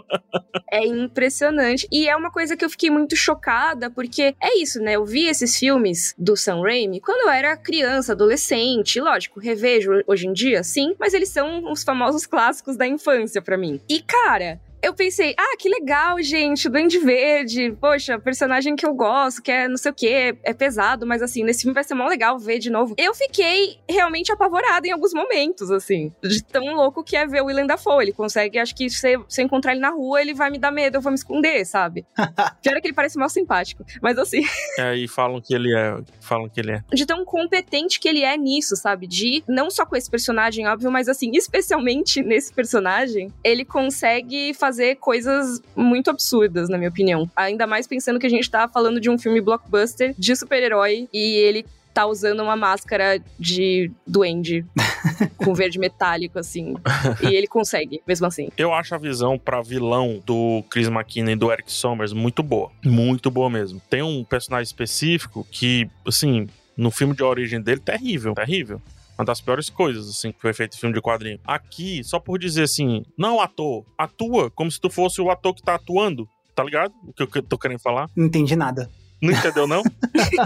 [0.70, 1.86] é impressionante.
[1.90, 4.96] E é uma coisa que eu fiquei muito chocada, porque é isso, né?
[4.96, 9.00] Eu vi esses filmes do Sam Raimi quando eu era criança, adolescente.
[9.00, 13.56] Lógico, revejo hoje em dia, sim, mas eles são os famosos clássicos da infância para
[13.56, 13.80] mim.
[13.88, 19.42] E, cara, eu pensei, ah, que legal, gente, Duende Verde, poxa, personagem que eu gosto,
[19.42, 22.06] que é não sei o que, é pesado, mas assim, nesse filme vai ser mó
[22.06, 22.94] legal ver de novo.
[22.98, 27.46] Eu fiquei realmente apavorada em alguns momentos, assim, de tão louco que é ver o
[27.46, 28.04] Willem Dafoe.
[28.04, 30.70] Ele consegue, acho que se, se eu encontrar ele na rua, ele vai me dar
[30.70, 32.04] medo, eu vou me esconder, sabe?
[32.62, 34.42] Pior é que ele parece mal simpático, mas assim.
[34.76, 36.82] É, e falam que ele é, falam que ele é.
[36.92, 39.06] De tão competente que ele é nisso, sabe?
[39.06, 44.73] De, não só com esse personagem, óbvio, mas assim, especialmente nesse personagem, ele consegue fazer
[44.74, 47.30] fazer coisas muito absurdas, na minha opinião.
[47.36, 51.36] Ainda mais pensando que a gente tá falando de um filme blockbuster de super-herói e
[51.36, 54.66] ele tá usando uma máscara de duende
[55.38, 56.74] com verde metálico, assim.
[57.22, 58.48] e ele consegue, mesmo assim.
[58.58, 62.72] Eu acho a visão para vilão do Chris McKinnon e do Eric Sommers muito boa.
[62.84, 63.80] Muito boa mesmo.
[63.88, 68.82] Tem um personagem específico que, assim, no filme de origem dele, terrível, terrível.
[69.18, 71.38] Uma das piores coisas, assim, que foi feito em filme de quadrinho.
[71.46, 75.62] Aqui, só por dizer assim, não ator, atua como se tu fosse o ator que
[75.62, 76.92] tá atuando, tá ligado?
[77.06, 78.08] O que eu tô querendo falar?
[78.16, 78.90] Não entendi nada.
[79.24, 79.82] Não entendeu, não?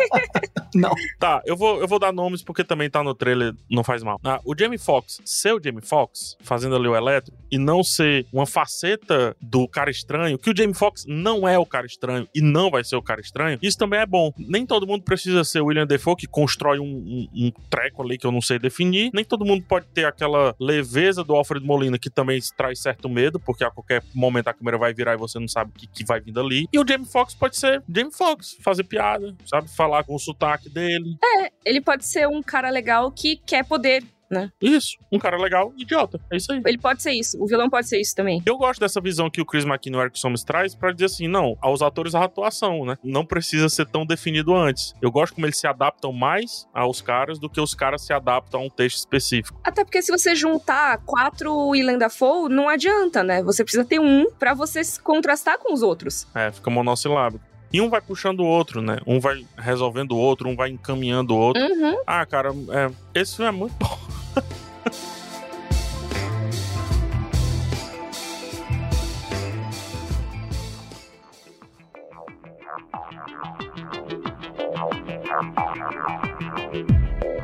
[0.75, 0.95] não.
[1.19, 4.21] Tá, eu vou, eu vou dar nomes porque também tá no trailer, não faz mal.
[4.25, 8.27] Ah, o Jamie Foxx, ser o Jamie Foxx, fazendo ali o elétrico, e não ser
[8.33, 12.41] uma faceta do cara estranho, que o Jamie Foxx não é o cara estranho e
[12.41, 14.33] não vai ser o cara estranho, isso também é bom.
[14.38, 18.17] Nem todo mundo precisa ser o William Defoe, que constrói um, um, um treco ali
[18.17, 19.11] que eu não sei definir.
[19.12, 23.41] Nem todo mundo pode ter aquela leveza do Alfred Molina, que também traz certo medo,
[23.41, 26.05] porque a qualquer momento a câmera vai virar e você não sabe o que, que
[26.05, 26.69] vai vir dali.
[26.73, 29.68] E o Jamie Foxx pode ser Jamie Foxx fazer piada, sabe?
[29.74, 31.16] Falar com o sotaque dele.
[31.22, 34.50] É, ele pode ser um cara legal que quer poder né?
[34.61, 36.20] Isso, um cara legal, idiota.
[36.31, 36.61] É isso aí.
[36.66, 38.42] Ele pode ser isso, o vilão pode ser isso também.
[38.44, 41.07] Eu gosto dessa visão que o Chris McKinney e o Eric Sommers traz pra dizer
[41.07, 42.96] assim, não, aos atores a atuação, né?
[43.02, 44.94] Não precisa ser tão definido antes.
[45.00, 48.61] Eu gosto como eles se adaptam mais aos caras do que os caras se adaptam
[48.61, 49.61] a um texto específico.
[49.64, 53.42] Até porque se você juntar quatro Willem Dafoe, não adianta, né?
[53.42, 56.26] Você precisa ter um para você contrastar com os outros.
[56.35, 57.48] É, fica monossilábico.
[57.72, 58.98] E um vai puxando o outro, né?
[59.07, 61.62] Um vai resolvendo o outro, um vai encaminhando o outro.
[61.62, 61.96] Uhum.
[62.07, 63.98] Ah, cara, é, esse filme é muito bom.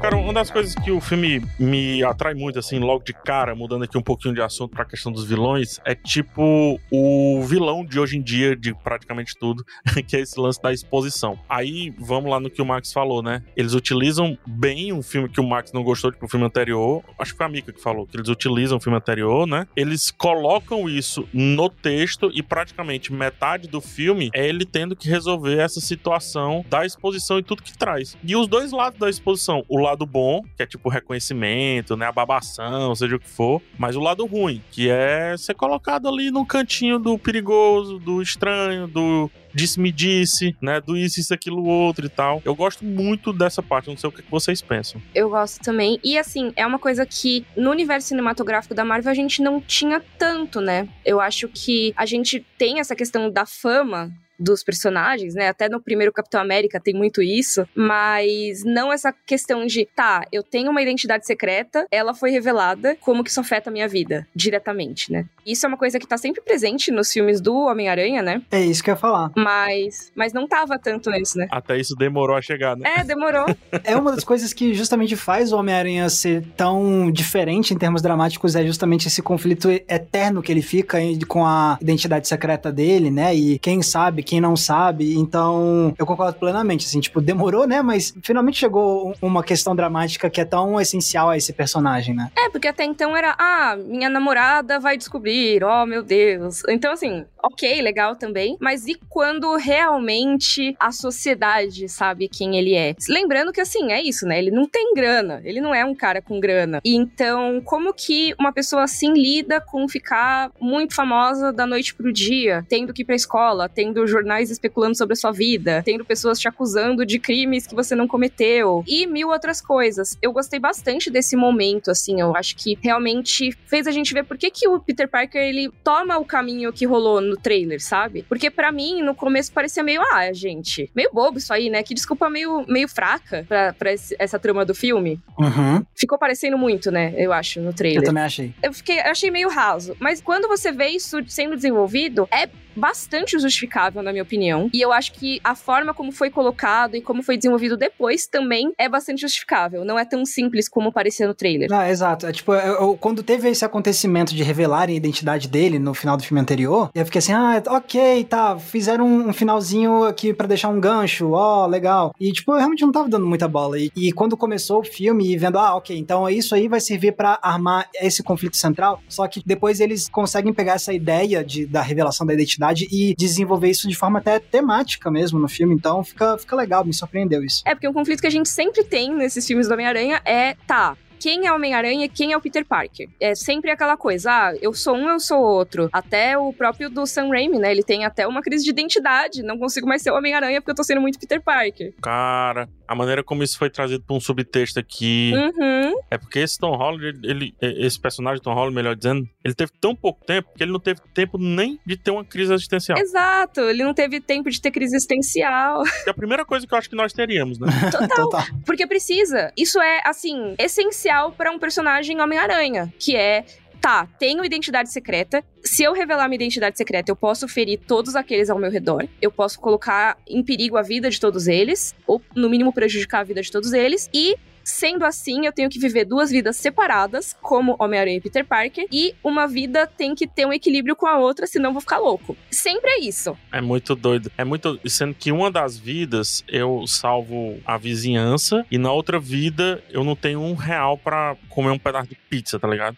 [0.05, 3.85] Cara, uma das coisas que o filme me atrai muito, assim, logo de cara, mudando
[3.85, 8.19] aqui um pouquinho de assunto pra questão dos vilões, é tipo o vilão de hoje
[8.19, 9.65] em dia, de praticamente tudo,
[10.07, 11.39] que é esse lance da exposição.
[11.49, 13.43] Aí, vamos lá no que o Max falou, né?
[13.57, 17.03] Eles utilizam bem um filme que o Max não gostou, tipo o filme anterior.
[17.19, 19.67] Acho que foi a Mika que falou, que eles utilizam o filme anterior, né?
[19.75, 25.59] Eles colocam isso no texto e praticamente metade do filme é ele tendo que resolver
[25.59, 28.19] essa situação da exposição e tudo que traz.
[28.23, 32.07] E os dois lados da exposição, o lado lado bom, que é tipo reconhecimento, né?
[32.07, 33.63] A babação, seja o que for.
[33.79, 38.89] Mas o lado ruim, que é ser colocado ali no cantinho do perigoso, do estranho,
[38.89, 40.81] do disse-me disse, né?
[40.81, 42.43] Do isso, isso, aquilo, outro e tal.
[42.45, 45.01] Eu gosto muito dessa parte, não sei o que vocês pensam.
[45.15, 46.01] Eu gosto também.
[46.03, 50.03] E assim, é uma coisa que no universo cinematográfico da Marvel a gente não tinha
[50.19, 50.89] tanto, né?
[51.05, 55.49] Eu acho que a gente tem essa questão da fama dos personagens, né?
[55.49, 60.43] Até no primeiro Capitão América tem muito isso, mas não essa questão de, tá, eu
[60.43, 65.13] tenho uma identidade secreta, ela foi revelada, como que isso afeta a minha vida diretamente,
[65.13, 65.27] né?
[65.47, 68.43] Isso é uma coisa que tá sempre presente nos filmes do Homem-Aranha, né?
[68.51, 69.31] É isso que eu ia falar.
[69.37, 71.47] Mas, mas não tava tanto nisso, né?
[71.51, 72.95] Até isso demorou a chegar, né?
[72.99, 73.47] É, demorou.
[73.85, 78.57] é uma das coisas que justamente faz o Homem-Aranha ser tão diferente em termos dramáticos,
[78.57, 83.35] é justamente esse conflito eterno que ele fica com a identidade secreta dele, né?
[83.35, 85.15] E quem sabe, quem não sabe.
[85.17, 87.83] Então, eu concordo plenamente, assim, tipo, demorou, né?
[87.83, 92.31] Mas finalmente chegou uma questão dramática que é tão essencial a esse personagem, né?
[92.37, 96.63] É, porque até então era, ah, minha namorada vai descobrir, oh meu Deus.
[96.69, 98.57] Então, assim, ok, legal também.
[98.61, 102.95] Mas e quando realmente a sociedade sabe quem ele é?
[103.09, 104.39] Lembrando que, assim, é isso, né?
[104.39, 106.81] Ele não tem grana, ele não é um cara com grana.
[106.85, 112.65] Então, como que uma pessoa assim lida com ficar muito famosa da noite pro dia,
[112.69, 116.47] tendo que ir pra escola, tendo jornais especulando sobre a sua vida, tendo pessoas te
[116.47, 120.17] acusando de crimes que você não cometeu e mil outras coisas.
[120.23, 124.39] Eu gostei bastante desse momento, assim, eu acho que realmente fez a gente ver por
[124.39, 128.25] que, que o Peter Parker ele toma o caminho que rolou no trailer, sabe?
[128.29, 131.83] Porque para mim, no começo parecia meio, ah, gente, meio bobo isso aí, né?
[131.83, 135.21] Que desculpa meio, meio fraca pra, pra esse, essa trama do filme.
[135.39, 135.85] Uhum.
[135.95, 137.15] Ficou parecendo muito, né?
[137.17, 138.03] Eu acho, no trailer.
[138.03, 138.55] Eu também achei.
[138.63, 139.97] Eu fiquei, achei meio raso.
[139.99, 144.69] Mas quando você vê isso sendo desenvolvido, é bastante justificável, na minha opinião.
[144.73, 148.73] E eu acho que a forma como foi colocado e como foi desenvolvido depois também
[148.79, 149.85] é bastante justificável.
[149.85, 151.69] Não é tão simples como parecia no trailer.
[151.73, 152.27] Ah, exato.
[152.27, 156.17] É, tipo, eu, eu, quando teve esse acontecimento de revelarem a identidade dele no final
[156.17, 160.69] do filme anterior, eu fiquei assim, ah, ok, tá, fizeram um, finalzinho aqui para deixar
[160.69, 162.15] um gancho, ó, oh, legal.
[162.19, 163.79] E, tipo, eu realmente não tava dando muita bola.
[163.79, 167.13] E, e quando começou o filme e vendo, ah, ok, então isso aí vai servir
[167.13, 171.83] para armar esse conflito central, só que depois eles conseguem pegar essa ideia de, da
[171.83, 175.75] revelação da identidade e desenvolver isso de forma até temática mesmo no filme.
[175.75, 177.63] Então fica, fica legal, me surpreendeu isso.
[177.65, 180.97] É, porque um conflito que a gente sempre tem nesses filmes do Homem-Aranha é, tá,
[181.19, 183.09] quem é Homem-Aranha e quem é o Peter Parker.
[183.21, 185.89] É sempre aquela coisa, ah, eu sou um, eu sou outro.
[185.93, 187.71] Até o próprio do Sam Raimi, né?
[187.71, 189.43] Ele tem até uma crise de identidade.
[189.43, 191.95] Não consigo mais ser Homem-Aranha porque eu tô sendo muito Peter Parker.
[192.03, 195.33] Cara, a maneira como isso foi trazido pra um subtexto aqui.
[195.35, 195.99] Uhum.
[196.11, 199.95] É porque esse Tom Holland, ele, esse personagem, Tom Holland, melhor dizendo, ele teve tão
[199.95, 202.99] pouco tempo que ele não teve tempo nem de ter uma crise existencial.
[202.99, 205.83] Exato, ele não teve tempo de ter crise existencial.
[206.07, 207.69] É a primeira coisa que eu acho que nós teríamos, né?
[207.91, 208.09] Total.
[208.09, 208.45] Total.
[208.67, 209.53] Porque precisa.
[209.57, 211.04] Isso é, assim, essencial
[211.37, 213.45] para um personagem Homem-Aranha, que é
[213.81, 215.45] tá, tenho identidade secreta.
[215.63, 219.07] Se eu revelar minha identidade secreta, eu posso ferir todos aqueles ao meu redor.
[219.21, 223.25] Eu posso colocar em perigo a vida de todos eles, ou no mínimo prejudicar a
[223.25, 224.09] vida de todos eles.
[224.15, 228.87] E Sendo assim, eu tenho que viver duas vidas separadas, como Homem-Aranha e Peter Parker,
[228.91, 231.99] e uma vida tem que ter um equilíbrio com a outra, senão eu vou ficar
[231.99, 232.37] louco.
[232.51, 233.37] Sempre é isso.
[233.53, 234.31] É muito doido.
[234.37, 234.81] É muito.
[234.87, 240.17] Sendo que uma das vidas eu salvo a vizinhança, e na outra vida eu não
[240.17, 242.97] tenho um real para comer um pedaço de pizza, tá ligado?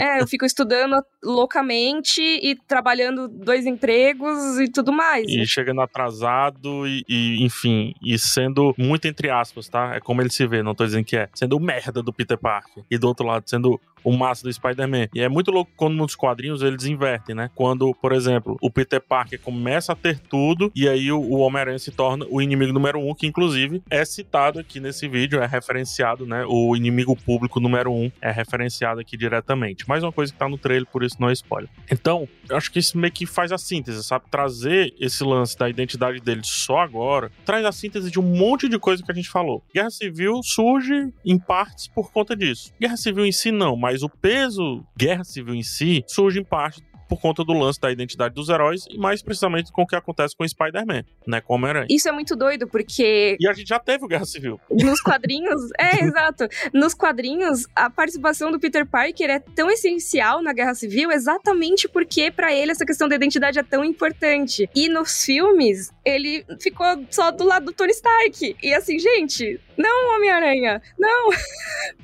[0.00, 5.26] é, eu fico estudando loucamente e trabalhando dois empregos e tudo mais.
[5.28, 9.94] E chegando atrasado e, e enfim, e sendo muito entre aspas, tá?
[9.94, 12.84] É como ele se vê não tô dizendo que é, sendo merda do Peter Parker.
[12.90, 15.08] E do outro lado, sendo o massa do Spider-Man.
[15.14, 17.50] E é muito louco quando nos quadrinhos eles invertem, né?
[17.54, 21.90] Quando, por exemplo, o Peter Parker começa a ter tudo e aí o, Homem-Aranha se
[21.90, 26.44] torna o inimigo número um, que inclusive é citado aqui nesse vídeo, é referenciado, né?
[26.46, 29.88] O inimigo público número um é referenciado aqui diretamente.
[29.88, 31.68] Mais uma coisa que tá no trailer, por isso não é spoiler.
[31.90, 34.24] Então, eu acho que isso meio que faz a síntese, sabe?
[34.30, 38.78] Trazer esse lance da identidade dele só agora, traz a síntese de um monte de
[38.78, 39.62] coisa que a gente falou.
[39.74, 42.72] Guerra Civil surge em partes por conta disso.
[42.80, 46.44] Guerra Civil em si não, mas mas o peso guerra civil em si surge em
[46.44, 49.96] parte por conta do lance da identidade dos heróis e mais precisamente com o que
[49.96, 51.88] acontece com o Spider-Man, né, com Homem-Aranha.
[51.90, 53.36] Isso é muito doido, porque...
[53.40, 54.60] E a gente já teve o Guerra Civil.
[54.70, 56.46] Nos quadrinhos, é, exato.
[56.72, 62.30] Nos quadrinhos, a participação do Peter Parker é tão essencial na Guerra Civil exatamente porque
[62.30, 64.70] para ele essa questão da identidade é tão importante.
[64.72, 68.56] E nos filmes, ele ficou só do lado do Tony Stark.
[68.62, 71.30] E assim, gente, não, Homem-Aranha, não.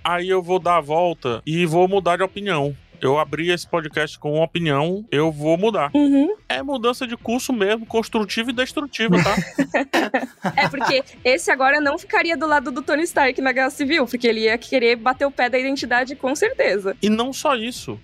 [0.02, 4.18] Aí eu vou dar a volta e vou mudar de opinião eu abri esse podcast
[4.18, 5.90] com uma opinião, eu vou mudar.
[5.94, 6.36] Uhum.
[6.48, 9.34] É mudança de curso mesmo, construtiva e destrutiva, tá?
[10.56, 14.26] é, porque esse agora não ficaria do lado do Tony Stark na Guerra Civil, porque
[14.26, 16.96] ele ia querer bater o pé da identidade com certeza.
[17.02, 17.98] E não só isso.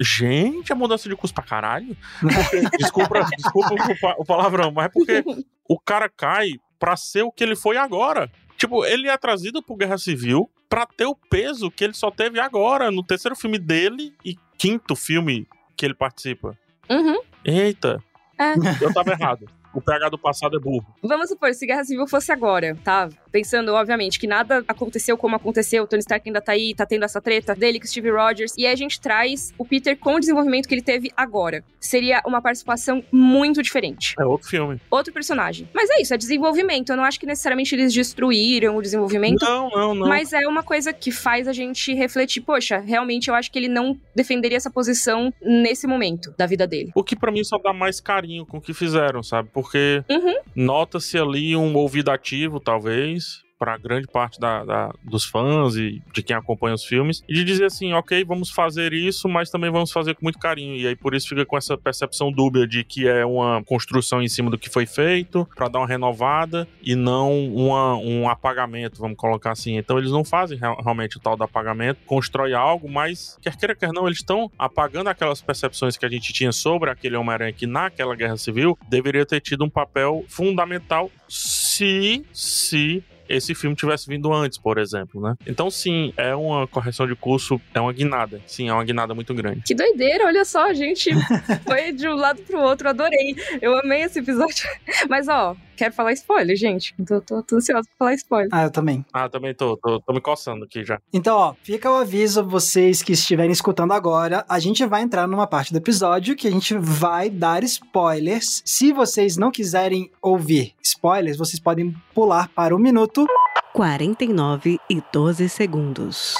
[0.00, 1.96] Gente, a mudança de curso pra caralho.
[2.20, 5.24] Porque, desculpa, desculpa o palavrão, mas é porque
[5.68, 8.30] o cara cai pra ser o que ele foi agora.
[8.56, 12.38] Tipo, ele é trazido pro Guerra Civil pra ter o peso que ele só teve
[12.38, 16.56] agora, no terceiro filme dele e quinto filme que ele participa.
[16.90, 17.20] Uhum.
[17.44, 18.02] Eita.
[18.38, 18.54] É.
[18.80, 19.48] Eu tava errado.
[19.78, 20.84] O PH do passado é burro.
[21.00, 23.08] Vamos supor, se Guerra Civil fosse agora, tá?
[23.30, 27.04] Pensando, obviamente, que nada aconteceu como aconteceu, o Tony Stark ainda tá aí, tá tendo
[27.04, 30.16] essa treta dele com o Steve Rogers, e aí a gente traz o Peter com
[30.16, 31.62] o desenvolvimento que ele teve agora.
[31.78, 34.16] Seria uma participação muito diferente.
[34.18, 34.80] É outro filme.
[34.90, 35.68] Outro personagem.
[35.72, 36.90] Mas é isso, é desenvolvimento.
[36.90, 39.44] Eu não acho que necessariamente eles destruíram o desenvolvimento.
[39.44, 40.08] Não, não, não.
[40.08, 43.68] Mas é uma coisa que faz a gente refletir, poxa, realmente eu acho que ele
[43.68, 46.90] não defenderia essa posição nesse momento da vida dele.
[46.96, 49.50] O que para mim só dá mais carinho com o que fizeram, sabe?
[49.52, 49.67] Porque
[50.08, 50.34] Uhum.
[50.54, 56.22] nota-se ali um ouvido ativo, talvez, para grande parte da, da- dos fãs e de
[56.22, 59.90] quem acompanha os filmes, e de dizer assim, ok, vamos fazer isso, mas também vamos
[59.90, 60.76] fazer com muito carinho.
[60.76, 64.28] E aí por isso fica com essa percepção dúbia de que é uma construção em
[64.28, 69.16] cima do que foi feito, para dar uma renovada e não uma, um apagamento, vamos
[69.16, 69.76] colocar assim.
[69.76, 73.74] Então eles não fazem real- realmente o tal do apagamento, constrói algo, mas quer queira,
[73.74, 77.66] quer não, eles estão apagando aquelas percepções que a gente tinha sobre aquele Homem-Aranha que
[77.66, 84.32] naquela Guerra Civil deveria ter tido um papel fundamental se, se esse filme tivesse vindo
[84.32, 85.34] antes, por exemplo, né?
[85.46, 88.40] Então, sim, é uma correção de curso, é uma guinada.
[88.46, 89.62] Sim, é uma guinada muito grande.
[89.62, 91.10] Que doideira, olha só, a gente
[91.66, 93.36] foi de um lado pro outro, adorei.
[93.60, 94.68] Eu amei esse episódio.
[95.08, 96.94] Mas, ó, quero falar spoiler, gente.
[97.06, 98.48] Tô, tô, tô ansiosa pra falar spoiler.
[98.52, 99.04] Ah, eu também.
[99.12, 101.00] Ah, também tô, tô, tô me coçando aqui já.
[101.12, 104.44] Então, ó, fica o aviso vocês que estiverem escutando agora.
[104.48, 108.62] A gente vai entrar numa parte do episódio que a gente vai dar spoilers.
[108.64, 113.26] Se vocês não quiserem ouvir spoilers, vocês podem pular para o minuto.
[113.72, 116.34] 49 e 12 segundos.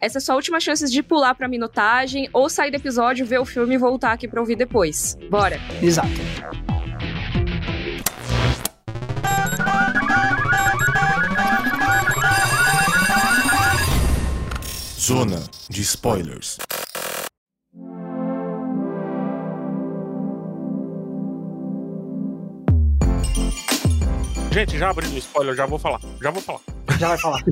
[0.00, 3.38] Essa é a sua última chance de pular pra minutagem ou sair do episódio, ver
[3.38, 5.16] o filme e voltar aqui pra ouvir depois.
[5.30, 5.60] Bora!
[5.80, 6.71] Exato.
[15.12, 16.56] Zona de spoilers.
[24.50, 26.00] Gente, já abrindo spoiler, já vou falar.
[26.18, 26.60] Já vou falar.
[26.98, 27.44] Já vai falar.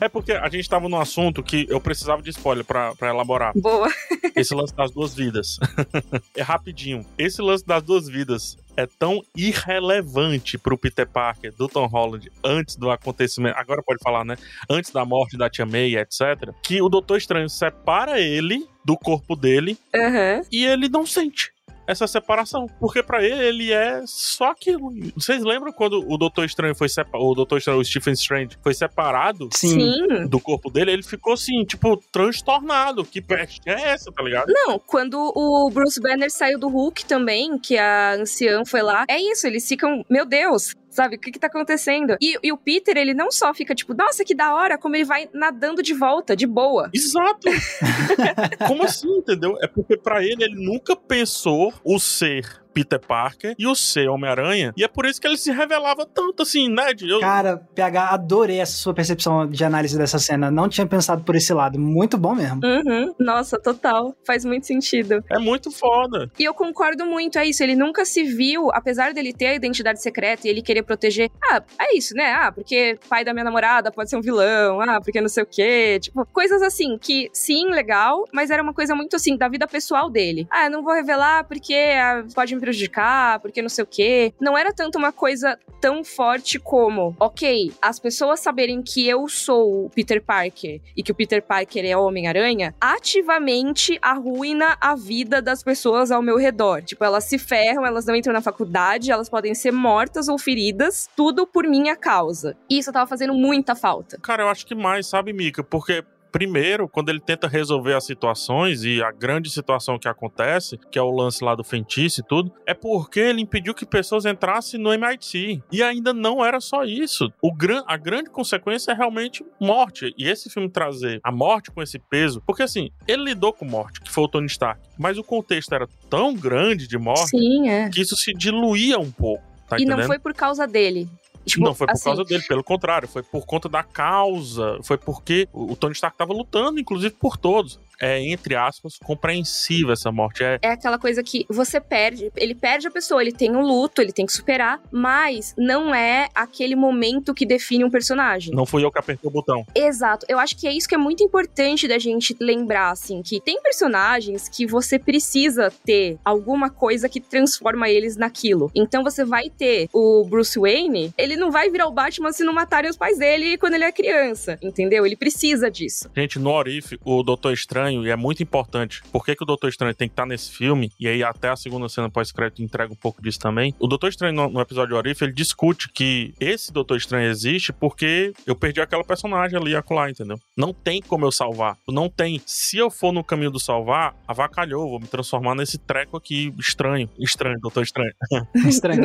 [0.00, 3.52] É porque a gente tava num assunto que eu precisava de spoiler pra, pra elaborar.
[3.56, 3.90] Boa!
[4.34, 5.58] Esse lance das duas vidas.
[6.34, 7.04] é rapidinho.
[7.18, 12.76] Esse lance das duas vidas é tão irrelevante pro Peter Parker do Tom Holland antes
[12.76, 13.56] do acontecimento.
[13.58, 14.36] Agora pode falar, né?
[14.68, 16.52] Antes da morte da Tia May, etc.
[16.62, 20.42] Que o Doutor Estranho separa ele do corpo dele Aham.
[20.50, 21.51] e ele não sente
[21.86, 22.66] essa separação.
[22.80, 24.92] Porque pra ele, ele é só aquilo.
[25.14, 28.74] Vocês lembram quando o Doutor Estranho foi separado, o Doutor Estranho, o Stephen Strange, foi
[28.74, 29.80] separado Sim.
[29.80, 30.26] Sim.
[30.28, 30.92] do corpo dele?
[30.92, 33.04] Ele ficou assim, tipo, transtornado.
[33.04, 34.52] Que peste é essa, tá ligado?
[34.52, 39.20] Não, quando o Bruce Banner saiu do Hulk também, que a anciã foi lá, é
[39.20, 42.16] isso, eles ficam, meu Deus, sabe, o que que tá acontecendo?
[42.20, 45.04] E, e o Peter, ele não só fica tipo, nossa, que da hora, como ele
[45.04, 46.90] vai nadando de volta, de boa.
[46.94, 47.48] Exato!
[48.68, 49.56] Como assim, entendeu?
[49.60, 54.72] É porque pra ele, ele nunca pensou o ser Peter Parker e o ser Homem-Aranha.
[54.76, 56.92] E é por isso que ele se revelava tanto assim, né?
[57.00, 60.50] Eu, Cara, PH, adorei essa sua percepção de análise dessa cena.
[60.50, 61.78] Não tinha pensado por esse lado.
[61.78, 62.60] Muito bom mesmo.
[62.64, 65.22] Uhum, nossa, total, faz muito sentido.
[65.30, 66.30] É muito foda.
[66.38, 70.02] E eu concordo muito, é isso, ele nunca se viu, apesar dele ter a identidade
[70.02, 72.32] secreta e ele querer proteger, ah, é isso, né?
[72.32, 75.46] Ah, porque pai da minha namorada pode ser um vilão, ah, porque não sei o
[75.46, 79.66] quê, tipo, coisas assim, que sim, legal, mas era uma coisa muito assim, da vida
[79.66, 80.46] pessoal dele.
[80.50, 84.32] Ah, eu não vou revelar porque ah, pode me prejudicar, porque não sei o quê.
[84.40, 89.86] Não era tanto uma coisa tão forte como, ok, as pessoas saberem que eu sou
[89.86, 95.42] o Peter Parker e que o Peter Parker é o Homem-Aranha, ativamente arruina a vida
[95.42, 96.82] das pessoas ao meu redor.
[96.82, 101.10] Tipo, elas se ferram, elas não entram na faculdade, elas podem ser mortas ou feridas,
[101.16, 102.56] tudo por minha causa.
[102.70, 104.18] Isso tava fazendo muita falta.
[104.22, 105.64] Cara, eu acho que mais, sabe, Mika?
[105.64, 106.04] Porque.
[106.32, 111.02] Primeiro, quando ele tenta resolver as situações e a grande situação que acontece, que é
[111.02, 114.92] o lance lá do feitiço e tudo, é porque ele impediu que pessoas entrassem no
[114.92, 115.62] MIT.
[115.70, 117.30] E ainda não era só isso.
[117.42, 120.14] O gran a grande consequência é realmente morte.
[120.16, 124.00] E esse filme trazer a morte com esse peso, porque assim, ele lidou com morte,
[124.00, 127.90] que foi o Tony Stark, mas o contexto era tão grande de morte Sim, é.
[127.90, 129.42] que isso se diluía um pouco.
[129.68, 130.00] Tá e entendendo?
[130.00, 131.08] não foi por causa dele.
[131.44, 134.96] Tipo, não foi por assim, causa dele, pelo contrário, foi por conta da causa, foi
[134.96, 137.80] porque o Tony Stark tava lutando, inclusive, por todos.
[138.02, 140.42] É, entre aspas, compreensível essa morte.
[140.42, 144.02] É, É aquela coisa que você perde, ele perde a pessoa, ele tem um luto,
[144.02, 148.54] ele tem que superar, mas não é aquele momento que define um personagem.
[148.54, 149.64] não fui eu que apertei o botão.
[149.74, 150.26] Exato.
[150.28, 153.60] Eu acho que é isso que é muito importante da gente lembrar, assim, que tem
[153.62, 158.70] personagens que você precisa ter alguma coisa que transforma eles naquilo.
[158.74, 162.52] Então você vai ter o Bruce Wayne, ele não vai virar o Batman se não
[162.52, 165.04] matarem os pais dele quando ele é criança, entendeu?
[165.06, 166.10] Ele precisa disso.
[166.16, 169.46] Gente, no Orif, o Doutor Estranho, Estranho, e é muito importante, por que, que o
[169.46, 172.92] Doutor Estranho tem que estar nesse filme, e aí até a segunda cena pós-crédito entrega
[172.92, 173.74] um pouco disso também.
[173.78, 178.32] O Doutor Estranho, no, no episódio Orif, ele discute que esse Doutor Estranho existe porque
[178.46, 180.38] eu perdi aquela personagem ali, acolá, entendeu?
[180.56, 181.76] Não tem como eu salvar.
[181.88, 182.40] Não tem.
[182.46, 187.08] Se eu for no caminho do salvar, avacalhou, vou me transformar nesse treco aqui estranho.
[187.18, 188.12] Estranho, Doutor Estranho.
[188.66, 189.02] Estranho.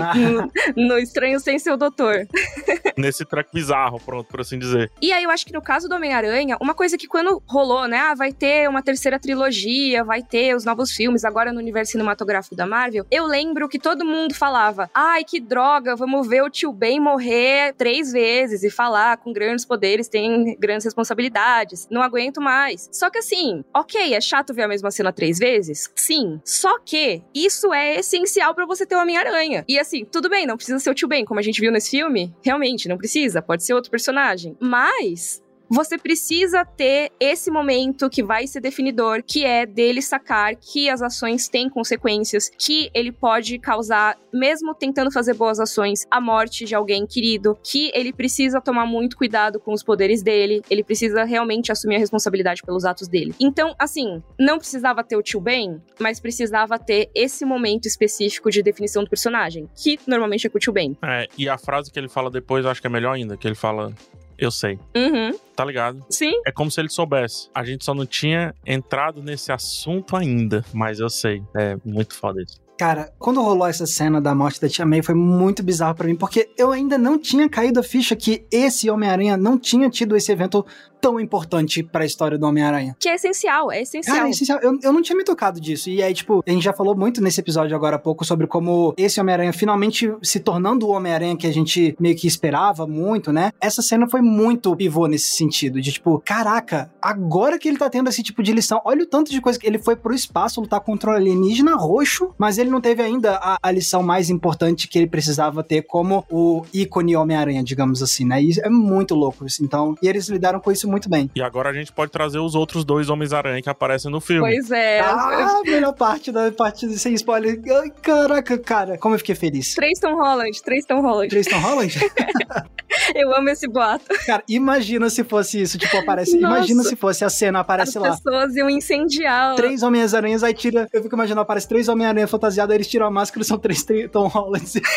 [0.75, 2.27] no, no estranho sem ser o doutor.
[2.97, 4.91] nesse treco bizarro, pronto, por assim dizer.
[5.01, 7.97] E aí eu acho que no caso do Homem-Aranha, uma coisa que quando rolou, né,
[7.97, 12.55] ah, vai ter uma terceira trilogia, vai ter os novos filmes agora no universo cinematográfico
[12.55, 16.71] da Marvel, eu lembro que todo mundo falava: "Ai, que droga, vamos ver o tio
[16.71, 21.87] Ben morrer três vezes e falar com grandes poderes tem grandes responsabilidades.
[21.89, 22.89] Não aguento mais".
[22.91, 25.89] Só que assim, OK, é chato ver a mesma cena três vezes?
[25.95, 26.39] Sim.
[26.43, 29.63] Só que isso é essencial para você ter o Homem-Aranha.
[29.67, 31.91] E assim, tudo bem, não precisa ser o tio Ben, como a gente viu nesse
[31.91, 32.33] filme.
[32.41, 34.55] Realmente, não precisa, pode ser outro personagem.
[34.59, 40.89] Mas você precisa ter esse momento que vai ser definidor, que é dele sacar que
[40.89, 46.65] as ações têm consequências, que ele pode causar, mesmo tentando fazer boas ações, a morte
[46.65, 51.23] de alguém querido, que ele precisa tomar muito cuidado com os poderes dele, ele precisa
[51.23, 53.33] realmente assumir a responsabilidade pelos atos dele.
[53.39, 58.61] Então, assim, não precisava ter o tio Ben, mas precisava ter esse momento específico de
[58.61, 60.97] definição do personagem, que normalmente é com o tio Ben.
[61.03, 63.47] É, e a frase que ele fala depois eu acho que é melhor ainda, que
[63.47, 63.93] ele fala
[64.37, 64.79] eu sei.
[64.95, 65.37] Uhum.
[65.55, 66.05] Tá ligado?
[66.09, 66.33] Sim.
[66.45, 67.49] É como se ele soubesse.
[67.53, 71.41] A gente só não tinha entrado nesse assunto ainda, mas eu sei.
[71.55, 72.66] É muito foda isso.
[72.77, 76.15] Cara, quando rolou essa cena da morte da Tia May foi muito bizarro para mim,
[76.15, 80.31] porque eu ainda não tinha caído a ficha que esse Homem-Aranha não tinha tido esse
[80.31, 80.63] evento
[80.99, 82.95] tão importante para a história do Homem-Aranha.
[82.99, 84.15] Que é essencial, é essencial.
[84.15, 84.59] Cara, é essencial.
[84.61, 85.89] Eu, eu não tinha me tocado disso.
[85.89, 88.93] E aí, tipo, a gente já falou muito nesse episódio agora há pouco sobre como
[88.97, 93.51] esse Homem-Aranha finalmente se tornando o Homem-Aranha que a gente meio que esperava muito, né?
[93.61, 95.81] Essa cena foi muito pivô nesse sentido.
[95.81, 99.31] De tipo, caraca, agora que ele tá tendo esse tipo de lição, olha o tanto
[99.31, 102.81] de coisa que ele foi pro espaço lutar contra o alienígena roxo, mas ele não
[102.81, 107.63] teve ainda a, a lição mais importante que ele precisava ter como o ícone Homem-Aranha,
[107.63, 108.41] digamos assim, né?
[108.41, 109.63] E é muito louco isso.
[109.63, 111.29] Então, e eles lidaram com isso muito bem.
[111.35, 114.49] E agora a gente pode trazer os outros dois Homens-Aranha que aparecem no filme.
[114.49, 114.99] Pois é.
[114.99, 117.59] Ah, a melhor parte da parte sem spoiler.
[117.81, 119.75] Ai, caraca, cara, como eu fiquei feliz.
[119.75, 121.29] Três Tom Holland, três Tom Holland.
[121.29, 121.97] Três Tom Holland?
[123.15, 124.05] eu amo esse boato.
[124.25, 126.37] Cara, imagina se fosse isso, tipo, aparece.
[126.37, 126.57] Nossa.
[126.57, 128.11] Imagina se fosse a cena, aparece As lá.
[128.11, 129.55] pessoas iam incendiar.
[129.55, 130.87] Três Homens-Aranhas, aí tira.
[130.91, 133.85] Eu fico imaginando, aparece três Homem-Aranha fantasiados, aí eles tiram a máscara e são três,
[134.11, 134.73] Tom Hollands.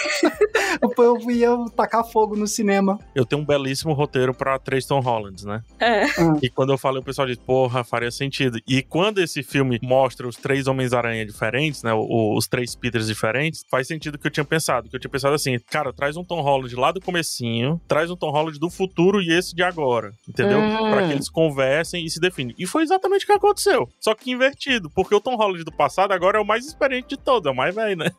[0.98, 2.98] eu ia tacar fogo no cinema.
[3.14, 5.62] Eu tenho um belíssimo roteiro pra três Tom Hollands, né?
[5.78, 6.04] É.
[6.42, 8.58] E quando eu falei, o pessoal diz, porra, faria sentido.
[8.66, 11.92] E quando esse filme mostra os três Homens-Aranha diferentes, né?
[11.94, 14.88] Os três Peters diferentes, faz sentido o que eu tinha pensado.
[14.88, 18.16] Que eu tinha pensado assim, cara, traz um Tom Holland lá do comecinho, traz um
[18.16, 20.58] Tom Holland do futuro e esse de agora, entendeu?
[20.58, 20.90] Hum.
[20.90, 22.54] Pra que eles conversem e se definem.
[22.58, 23.88] E foi exatamente o que aconteceu.
[24.00, 27.16] Só que invertido, porque o Tom Holland do passado agora é o mais experiente de
[27.16, 28.10] todos, é o mais velho, né?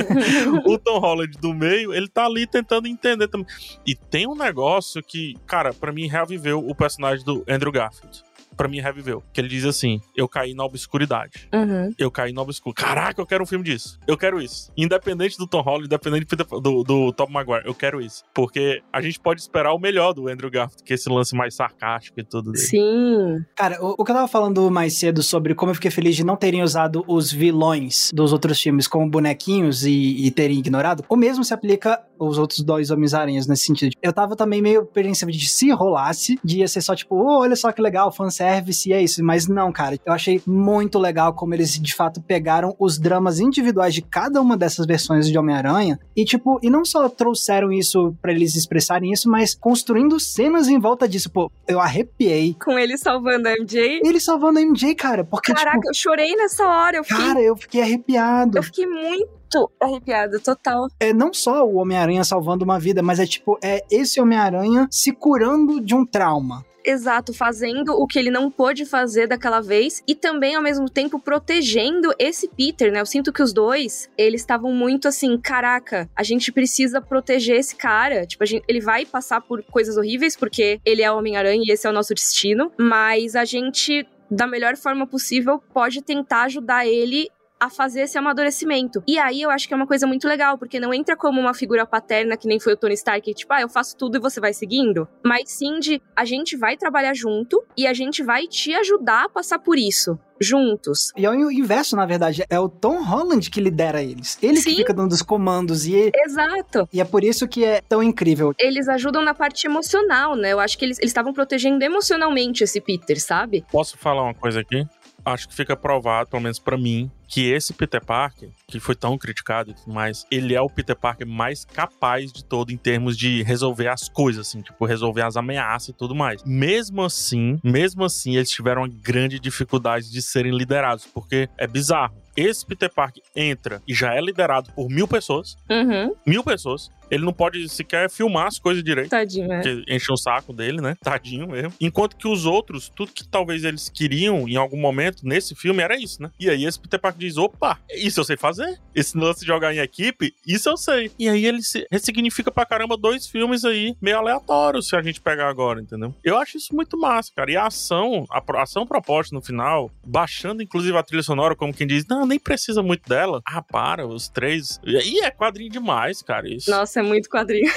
[0.64, 3.46] o Tom Holland do meio, ele tá ali tentando entender também.
[3.86, 8.22] E tem um negócio que, cara, pra mim reviveu o personagem do Andrew Garfield.
[8.56, 9.22] Pra mim reviveu.
[9.32, 11.48] Que ele diz assim: Eu caí na obscuridade.
[11.52, 11.92] Uhum.
[11.98, 12.86] Eu caí na obscuridade.
[12.86, 13.98] Caraca, eu quero um filme disso.
[14.06, 14.70] Eu quero isso.
[14.76, 18.22] Independente do Tom Holland, independente do, do, do Tom Maguire, eu quero isso.
[18.34, 21.54] Porque a gente pode esperar o melhor do Andrew Garfield, que é esse lance mais
[21.54, 22.64] sarcástico e tudo dele.
[22.64, 23.44] Sim.
[23.56, 26.24] Cara, o, o que eu tava falando mais cedo sobre como eu fiquei feliz de
[26.24, 31.16] não terem usado os vilões dos outros filmes como bonequinhos e, e terem ignorado, o
[31.16, 33.92] mesmo se aplica aos outros dois Homens-Aranhas nesse sentido.
[34.02, 37.56] Eu tava também meio apreensivo de se rolasse, de ia ser só tipo, oh, olha
[37.56, 38.43] só que legal, fanservice
[38.86, 39.22] e é isso.
[39.24, 43.94] Mas não, cara, eu achei muito legal como eles de fato pegaram os dramas individuais
[43.94, 48.32] de cada uma dessas versões de Homem-Aranha e tipo, e não só trouxeram isso pra
[48.32, 51.30] eles expressarem isso, mas construindo cenas em volta disso.
[51.30, 54.00] Pô, eu arrepiei Com ele salvando a MJ.
[54.04, 56.96] ele salvando a MJ, cara, porque, Caraca, tipo, eu chorei nessa hora.
[56.98, 58.58] Eu fiquei, cara, eu fiquei arrepiado.
[58.58, 59.43] eu fiquei muito
[59.80, 60.88] arrepiada, total.
[60.98, 65.12] É não só o Homem-Aranha salvando uma vida, mas é tipo, é esse Homem-Aranha se
[65.12, 66.64] curando de um trauma.
[66.84, 71.18] Exato, fazendo o que ele não pôde fazer daquela vez e também ao mesmo tempo
[71.18, 73.00] protegendo esse Peter, né?
[73.00, 77.74] Eu sinto que os dois, eles estavam muito assim, caraca, a gente precisa proteger esse
[77.74, 78.26] cara.
[78.26, 81.86] Tipo, gente, ele vai passar por coisas horríveis porque ele é o Homem-Aranha e esse
[81.86, 87.30] é o nosso destino, mas a gente da melhor forma possível pode tentar ajudar ele
[87.64, 89.02] a fazer esse amadurecimento.
[89.06, 91.54] E aí eu acho que é uma coisa muito legal, porque não entra como uma
[91.54, 94.20] figura paterna que nem foi o Tony Stark, que tipo, ah, eu faço tudo e
[94.20, 95.06] você vai seguindo.
[95.24, 99.28] Mas sim de a gente vai trabalhar junto e a gente vai te ajudar a
[99.28, 100.18] passar por isso.
[100.40, 101.12] Juntos.
[101.16, 104.36] E é o inverso, na verdade, é o Tom Holland que lidera eles.
[104.42, 104.76] Ele que Sim.
[104.76, 106.88] fica dando os comandos e, Exato.
[106.92, 108.52] e é por isso que é tão incrível.
[108.58, 110.52] Eles ajudam na parte emocional, né?
[110.52, 113.64] Eu acho que eles eles estavam protegendo emocionalmente esse Peter, sabe?
[113.70, 114.84] Posso falar uma coisa aqui?
[115.24, 119.16] Acho que fica provado, pelo menos pra mim, que esse Peter Parker, que foi tão
[119.18, 123.16] criticado e tudo mais, ele é o Peter Parker mais capaz de todo em termos
[123.16, 126.42] de resolver as coisas, assim, tipo, resolver as ameaças e tudo mais.
[126.44, 132.22] Mesmo assim, mesmo assim, eles tiveram uma grande dificuldade de serem liderados, porque é bizarro.
[132.36, 135.56] Esse Peter Parker entra e já é liderado por mil pessoas.
[135.70, 136.14] Uhum.
[136.26, 136.90] Mil pessoas.
[137.10, 139.10] Ele não pode sequer filmar as coisas direito.
[139.10, 139.60] Tadinho, é.
[139.60, 140.96] Porque enche o saco dele, né?
[141.02, 141.72] Tadinho mesmo.
[141.80, 145.96] Enquanto que os outros, tudo que talvez eles queriam em algum momento nesse filme era
[145.96, 146.30] isso, né?
[146.38, 148.78] E aí esse Peter Parker diz: opa, isso eu sei fazer.
[148.94, 151.10] Esse lance de jogar em equipe, isso eu sei.
[151.18, 155.20] E aí ele se ressignifica pra caramba dois filmes aí, meio aleatórios, se a gente
[155.20, 156.14] pegar agora, entendeu?
[156.22, 157.50] Eu acho isso muito massa, cara.
[157.50, 161.86] E a ação, a ação proposta no final, baixando inclusive a trilha sonora, como quem
[161.86, 163.40] diz, não, nem precisa muito dela.
[163.44, 164.80] Ah, para, os três.
[164.84, 166.70] E é quadrinho demais, cara, isso.
[166.70, 167.70] Nossa, é muito quadrinho.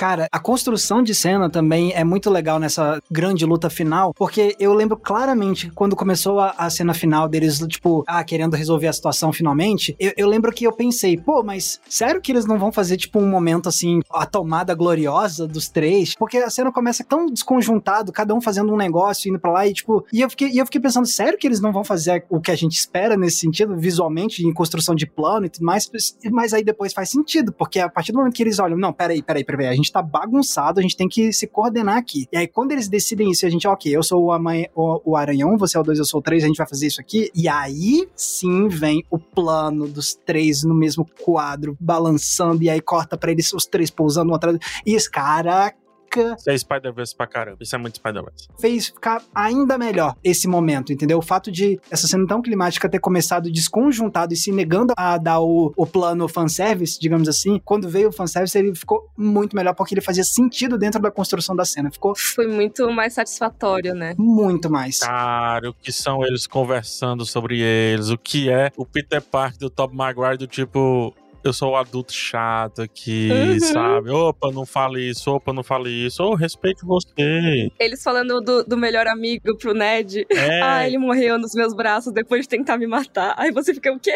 [0.00, 4.72] Cara, a construção de cena também é muito legal nessa grande luta final, porque eu
[4.72, 9.30] lembro claramente quando começou a, a cena final deles, tipo, ah, querendo resolver a situação
[9.30, 12.96] finalmente, eu, eu lembro que eu pensei, pô, mas sério que eles não vão fazer,
[12.96, 16.14] tipo, um momento assim, a tomada gloriosa dos três?
[16.14, 19.74] Porque a cena começa tão desconjuntado, cada um fazendo um negócio, indo pra lá, e
[19.74, 22.40] tipo, e eu fiquei, e eu fiquei pensando, sério que eles não vão fazer o
[22.40, 25.90] que a gente espera nesse sentido, visualmente, em construção de plano e tudo mais?
[26.32, 29.22] Mas aí depois faz sentido, porque a partir do momento que eles olham, não, peraí,
[29.22, 32.26] peraí, peraí, a gente tá bagunçado, a gente tem que se coordenar aqui.
[32.32, 35.16] E aí, quando eles decidem isso, a gente, ok, eu sou o, amanhã, o, o
[35.16, 37.30] Aranhão, você é o 2, eu sou o 3, a gente vai fazer isso aqui.
[37.34, 43.16] E aí sim vem o plano dos três no mesmo quadro, balançando, e aí corta
[43.16, 44.58] pra eles os três pousando um atrás.
[44.84, 45.72] E esse cara.
[46.18, 47.58] Isso é Spider-Verse pra caramba.
[47.60, 48.48] Isso é muito Spider-Verse.
[48.58, 51.18] fez ficar ainda melhor esse momento, entendeu?
[51.18, 55.40] O fato de essa cena tão climática ter começado desconjuntado e se negando a dar
[55.40, 59.94] o, o plano fanservice, digamos assim, quando veio o fanservice ele ficou muito melhor porque
[59.94, 61.90] ele fazia sentido dentro da construção da cena.
[61.90, 64.14] Ficou Foi muito mais satisfatório, né?
[64.18, 65.00] muito mais.
[65.00, 68.10] Cara, o que são eles conversando sobre eles?
[68.10, 71.14] O que é o Peter Parker do Tobey Maguire do tipo...
[71.42, 73.60] Eu sou o adulto chato aqui, Uhum.
[73.60, 74.10] sabe?
[74.10, 76.22] Opa, não fale isso, opa, não fale isso.
[76.22, 77.70] Oh, respeite você.
[77.78, 80.26] Eles falando do, do melhor amigo pro Ned.
[80.30, 83.34] É, Ah, ele morreu nos meus braços depois de tentar me matar.
[83.38, 84.14] Aí você fica, o quê?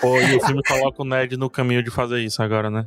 [0.00, 2.86] pô, e o filme coloca o Ned no caminho de fazer isso agora, né?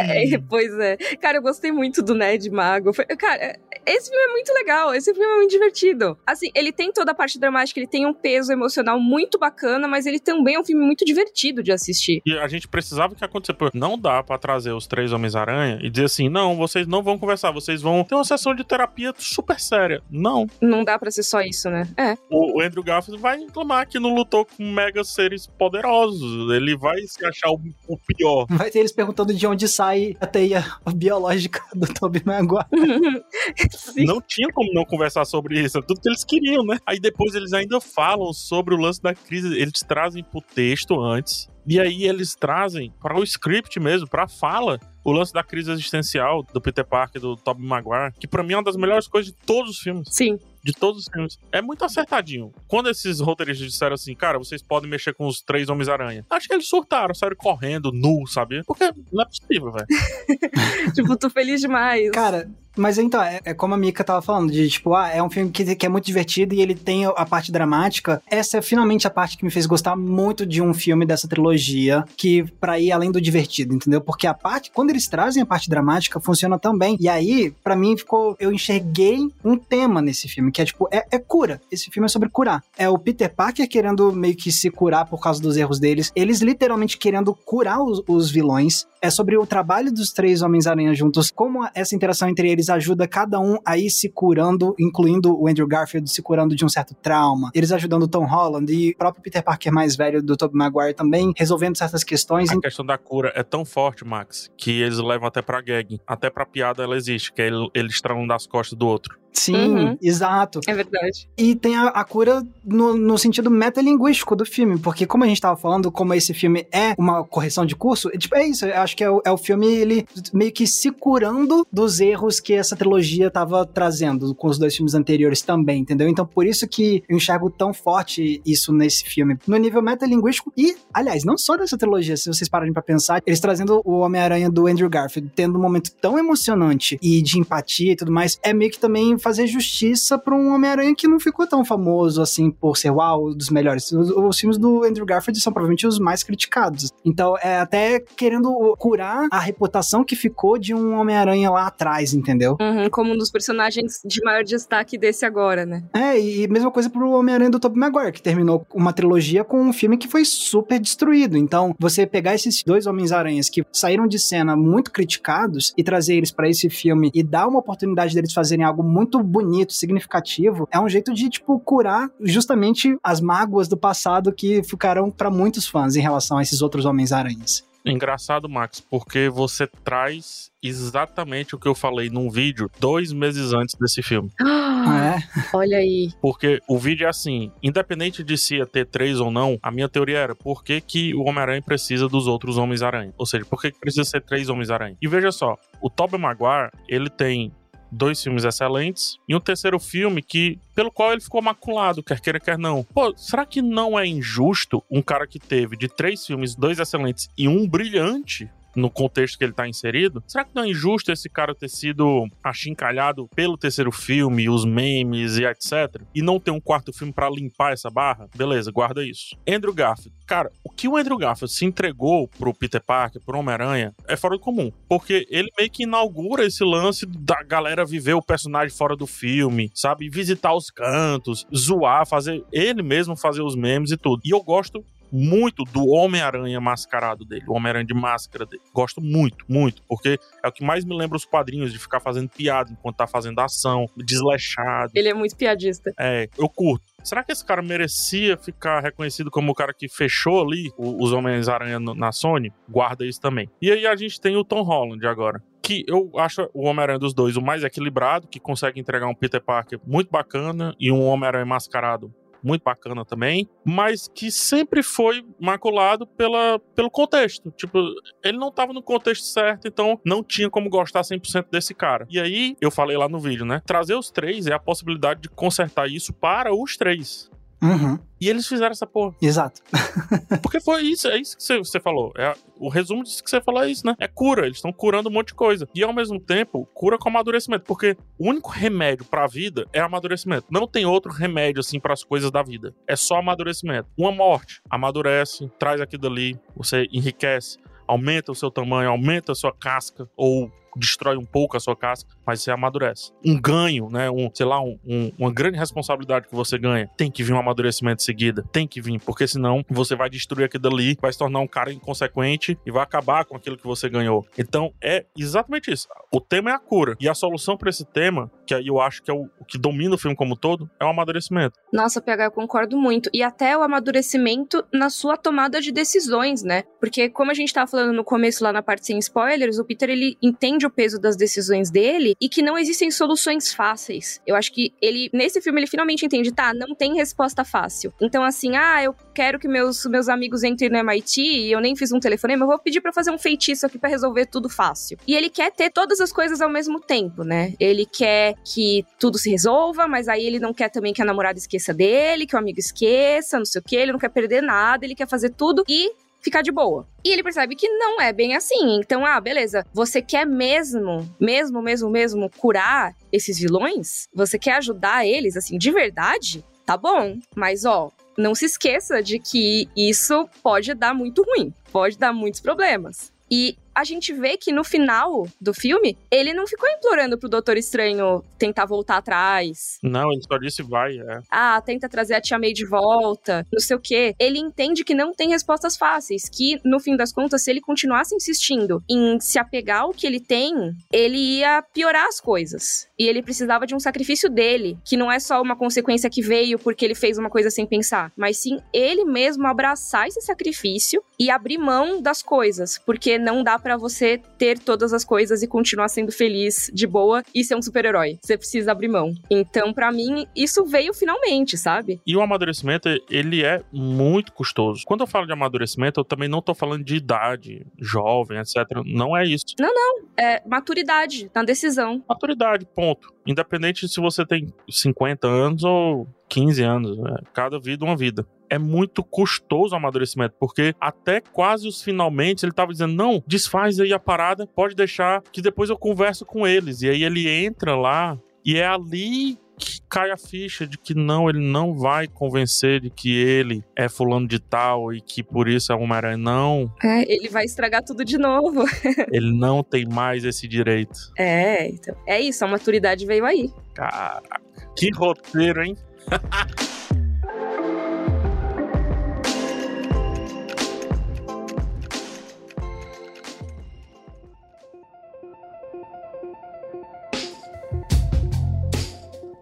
[0.00, 0.96] É, pois é.
[1.20, 2.92] Cara, eu gostei muito do Ned Mago.
[2.92, 3.56] Foi- cara,
[3.86, 4.94] esse filme é muito legal.
[4.94, 6.18] Esse filme é muito divertido.
[6.26, 10.06] Assim, ele tem toda a parte dramática, ele tem um peso emocional muito bacana, mas
[10.06, 12.22] ele também é um filme muito divertido de assistir.
[12.24, 13.42] E a gente precisava que acontecesse.
[13.74, 17.50] Não dá pra trazer os três Homens-Aranha e dizer assim: não, vocês não vão conversar,
[17.50, 20.02] vocês vão ter uma sessão de terapia super séria.
[20.10, 20.46] Não.
[20.60, 21.88] Não dá pra ser só isso, né?
[21.96, 22.16] É.
[22.30, 26.50] O, o Andrew Garfield vai reclamar que não lutou com mega seres poderosos.
[26.52, 28.46] Ele vai se achar o, o pior.
[28.48, 30.64] Vai ter eles perguntando de onde sai a teia
[30.94, 32.66] biológica do Tobey Maguire.
[33.72, 34.04] Sim.
[34.04, 35.78] Não tinha como não conversar sobre isso.
[35.78, 36.78] É tudo que eles queriam, né?
[36.86, 39.56] Aí depois eles ainda falam sobre o lance da crise.
[39.58, 41.48] Eles trazem pro texto antes.
[41.66, 46.44] E aí eles trazem para o script mesmo, pra fala, o lance da crise existencial
[46.52, 49.38] do Peter Parker, do Tobey Maguire, que pra mim é uma das melhores coisas de
[49.44, 50.08] todos os filmes.
[50.10, 50.38] Sim.
[50.62, 51.38] De todos os filmes.
[51.50, 52.52] É muito acertadinho.
[52.68, 56.24] Quando esses roteiristas disseram assim, cara, vocês podem mexer com os três Homens-Aranha.
[56.30, 58.62] Acho que eles surtaram, saíram correndo, nu, sabe?
[58.64, 59.86] Porque não é possível, velho.
[60.94, 62.10] tipo, tô feliz demais.
[62.12, 65.28] Cara, mas então, é, é como a Mika tava falando, de tipo, ah, é um
[65.28, 68.22] filme que, que é muito divertido e ele tem a parte dramática.
[68.26, 72.04] Essa é finalmente a parte que me fez gostar muito de um filme dessa trilogia,
[72.16, 74.00] que pra ir além do divertido, entendeu?
[74.00, 76.96] Porque a parte, quando eles trazem a parte dramática, funciona também.
[77.00, 78.36] E aí, pra mim, ficou.
[78.38, 81.60] Eu enxerguei um tema nesse filme, que é tipo, é, é cura.
[81.70, 82.62] Esse filme é sobre curar.
[82.76, 86.12] É o Peter Parker querendo meio que se curar por causa dos erros deles.
[86.14, 88.86] Eles literalmente querendo curar os, os vilões.
[89.04, 93.40] É sobre o trabalho dos três Homens-Aranha juntos, como essa interação entre eles ajuda cada
[93.40, 97.50] um a ir se curando, incluindo o Andrew Garfield se curando de um certo trauma.
[97.52, 100.94] Eles ajudando o Tom Holland e o próprio Peter Parker mais velho do Tobey Maguire
[100.94, 102.48] também resolvendo certas questões.
[102.50, 106.00] A questão da cura é tão forte, Max, que eles levam até pra gag.
[106.06, 107.88] Até pra piada ela existe, que é ele, ele
[108.28, 109.21] das costas do outro.
[109.32, 109.98] Sim, Uhum.
[110.02, 110.60] exato.
[110.66, 111.28] É verdade.
[111.36, 115.40] E tem a, a cura no, no sentido metalinguístico do filme, porque como a gente
[115.40, 118.76] tava falando, como esse filme é uma correção de curso, é, tipo, é isso, eu
[118.76, 122.52] acho que é o, é o filme, ele meio que se curando dos erros que
[122.52, 126.08] essa trilogia tava trazendo com os dois filmes anteriores também, entendeu?
[126.08, 130.76] Então por isso que eu enxergo tão forte isso nesse filme, no nível metalinguístico e,
[130.92, 134.66] aliás, não só dessa trilogia, se vocês pararem pra pensar, eles trazendo o Homem-Aranha do
[134.66, 138.70] Andrew Garfield, tendo um momento tão emocionante e de empatia e tudo mais, é meio
[138.70, 142.90] que também fazer justiça pra um Homem-Aranha que não ficou tão famoso assim por ser
[142.90, 143.90] uau, um dos melhores.
[143.92, 146.90] Os, os filmes do Andrew Garfield são provavelmente os mais criticados.
[147.04, 152.56] Então, é até querendo curar a reputação que ficou de um Homem-Aranha lá atrás, entendeu?
[152.60, 155.84] Uhum, como um dos personagens de maior destaque desse agora, né?
[155.94, 159.72] É, e mesma coisa pro Homem-Aranha do Tobey Maguire, que terminou uma trilogia com um
[159.72, 161.36] filme que foi super destruído.
[161.36, 166.30] Então, você pegar esses dois Homens-Aranhas que saíram de cena muito criticados e trazer eles
[166.30, 170.88] para esse filme e dar uma oportunidade deles fazerem algo muito bonito, significativo, é um
[170.88, 176.00] jeito de, tipo, curar justamente as mágoas do passado que ficaram para muitos fãs em
[176.00, 177.64] relação a esses outros Homens-Aranhas.
[177.84, 183.74] Engraçado, Max, porque você traz exatamente o que eu falei num vídeo dois meses antes
[183.78, 184.30] desse filme.
[184.84, 185.56] Ah, é?
[185.56, 186.10] Olha aí.
[186.20, 189.88] Porque o vídeo é assim, independente de se ia ter três ou não, a minha
[189.88, 193.14] teoria era por que, que o Homem-Aranha precisa dos outros Homens-Aranha?
[193.16, 194.96] Ou seja, por que, que precisa ser três Homens-Aranha?
[195.00, 197.52] E veja só, o Tobey Maguire, ele tem
[197.92, 202.40] dois filmes excelentes e um terceiro filme que pelo qual ele ficou maculado, quer queira
[202.40, 202.82] quer não.
[202.82, 207.28] Pô, será que não é injusto um cara que teve de três filmes, dois excelentes
[207.36, 211.28] e um brilhante no contexto que ele tá inserido, será que não é injusto esse
[211.28, 216.60] cara ter sido achincalhado pelo terceiro filme, os memes e etc, e não ter um
[216.60, 218.28] quarto filme para limpar essa barra?
[218.34, 219.36] Beleza, guarda isso.
[219.48, 220.12] Andrew Garfield.
[220.26, 224.36] Cara, o que o Andrew Garfield se entregou pro Peter Parker, pro Homem-Aranha, é fora
[224.36, 228.96] do comum, porque ele meio que inaugura esse lance da galera viver o personagem fora
[228.96, 230.08] do filme, sabe?
[230.08, 234.20] Visitar os cantos, zoar, fazer ele mesmo fazer os memes e tudo.
[234.24, 238.62] E eu gosto muito do Homem-Aranha mascarado dele, o Homem-Aranha de máscara dele.
[238.72, 242.28] Gosto muito, muito, porque é o que mais me lembra os quadrinhos, de ficar fazendo
[242.28, 244.92] piada enquanto tá fazendo ação, desleixado.
[244.94, 245.92] Ele é muito piadista.
[245.98, 246.84] É, eu curto.
[247.04, 251.78] Será que esse cara merecia ficar reconhecido como o cara que fechou ali os Homens-Aranha
[251.80, 252.52] na Sony?
[252.68, 253.50] Guarda isso também.
[253.60, 257.14] E aí a gente tem o Tom Holland agora que eu acho o Homem-Aranha dos
[257.14, 261.46] dois o mais equilibrado, que consegue entregar um Peter Parker muito bacana e um Homem-Aranha
[261.46, 267.50] mascarado muito bacana também, mas que sempre foi maculado pela, pelo contexto.
[267.52, 267.78] Tipo,
[268.22, 272.06] ele não tava no contexto certo, então não tinha como gostar 100% desse cara.
[272.10, 273.62] E aí, eu falei lá no vídeo, né?
[273.66, 277.30] Trazer os três é a possibilidade de consertar isso para os três.
[277.62, 277.98] Uhum.
[278.20, 279.14] E eles fizeram essa porra.
[279.22, 279.62] Exato.
[280.42, 282.12] Porque foi isso, é isso que você, falou.
[282.16, 283.94] É, o resumo disso que você falou é isso, né?
[283.98, 284.46] É cura.
[284.46, 285.68] Eles estão curando um monte de coisa.
[285.74, 287.64] E ao mesmo tempo, cura com amadurecimento.
[287.64, 290.46] Porque o único remédio pra vida é amadurecimento.
[290.50, 292.74] Não tem outro remédio, assim, para as coisas da vida.
[292.86, 293.88] É só amadurecimento.
[293.96, 299.52] Uma morte, amadurece, traz aquilo dali, você enriquece aumenta o seu tamanho, aumenta a sua
[299.52, 303.12] casca, ou destrói um pouco a sua casca, mas você amadurece.
[303.24, 304.10] Um ganho, né?
[304.10, 307.38] Um, sei lá, um, um, uma grande responsabilidade que você ganha, tem que vir um
[307.38, 308.44] amadurecimento em seguida.
[308.52, 311.72] Tem que vir, porque senão você vai destruir aquilo ali, vai se tornar um cara
[311.72, 314.26] inconsequente e vai acabar com aquilo que você ganhou.
[314.38, 315.88] Então é exatamente isso.
[316.12, 316.96] O tema é a cura.
[317.00, 319.58] E a solução para esse tema, que aí eu acho que é o, o que
[319.58, 321.58] domina o filme como todo, é o amadurecimento.
[321.72, 323.08] Nossa, PH, eu concordo muito.
[323.12, 326.64] E até o amadurecimento na sua tomada de decisões, né?
[326.80, 329.88] Porque, como a gente tava falando no começo, lá na parte sem spoilers, o Peter
[329.88, 334.20] ele entende o peso das decisões dele e que não existem soluções fáceis.
[334.26, 337.92] Eu acho que ele, nesse filme, ele finalmente entende, tá, não tem resposta fácil.
[338.00, 341.76] Então, assim, ah, eu quero que meus, meus amigos entrem no MIT e eu nem
[341.76, 344.98] fiz um telefonema, eu vou pedir para fazer um feitiço aqui para resolver tudo fácil.
[345.06, 347.54] E ele quer ter todas as coisas ao mesmo tempo, né?
[347.58, 351.38] Ele quer que tudo se resolva, mas aí ele não quer também que a namorada
[351.38, 354.84] esqueça dele, que o amigo esqueça, não sei o que, ele não quer perder nada,
[354.84, 355.90] ele quer fazer tudo e
[356.22, 356.86] ficar de boa.
[357.04, 358.78] E ele percebe que não é bem assim.
[358.78, 364.08] Então, ah, beleza, você quer mesmo, mesmo, mesmo, mesmo curar esses vilões?
[364.14, 366.44] Você quer ajudar eles, assim, de verdade?
[366.64, 371.98] Tá bom, mas ó, não se esqueça de que isso pode dar muito ruim, pode
[371.98, 373.12] dar muitos problemas.
[373.30, 377.56] E a gente vê que no final do filme, ele não ficou implorando pro Doutor
[377.56, 379.78] Estranho tentar voltar atrás.
[379.82, 381.20] Não, ele só disse vai, é.
[381.30, 384.14] Ah, tenta trazer a Tia May de volta, não sei o quê.
[384.18, 388.14] Ele entende que não tem respostas fáceis, que no fim das contas, se ele continuasse
[388.14, 390.54] insistindo em se apegar ao que ele tem,
[390.92, 392.88] ele ia piorar as coisas.
[392.98, 396.58] E ele precisava de um sacrifício dele, que não é só uma consequência que veio
[396.58, 401.30] porque ele fez uma coisa sem pensar, mas sim ele mesmo abraçar esse sacrifício e
[401.30, 405.88] abrir mão das coisas, porque não dá para você ter todas as coisas e continuar
[405.88, 408.18] sendo feliz, de boa e ser um super-herói.
[408.22, 409.12] Você precisa abrir mão.
[409.30, 412.00] Então, para mim, isso veio finalmente, sabe?
[412.06, 414.82] E o amadurecimento, ele é muito custoso.
[414.84, 418.56] Quando eu falo de amadurecimento, eu também não tô falando de idade, jovem, etc.
[418.84, 419.44] Não é isso.
[419.58, 420.02] Não, não.
[420.16, 422.02] É maturidade na decisão.
[422.08, 423.12] Maturidade, ponto.
[423.26, 426.98] Independente se você tem 50 anos ou 15 anos.
[426.98, 427.16] Né?
[427.32, 428.26] Cada vida uma vida.
[428.52, 433.80] É muito custoso o amadurecimento, porque até quase os finalmente ele tava dizendo: não, desfaz
[433.80, 436.82] aí a parada, pode deixar que depois eu converso com eles.
[436.82, 441.30] E aí ele entra lá E é ali que cai a ficha de que não,
[441.30, 445.72] ele não vai convencer de que ele é fulano de tal e que por isso
[445.72, 446.18] é Homem-Aranha.
[446.18, 448.64] Não, É, ele vai estragar tudo de novo.
[449.10, 451.10] ele não tem mais esse direito.
[451.16, 451.96] É, então.
[452.06, 453.50] É isso, a maturidade veio aí.
[453.72, 454.42] Caraca,
[454.76, 455.74] que roteiro, hein?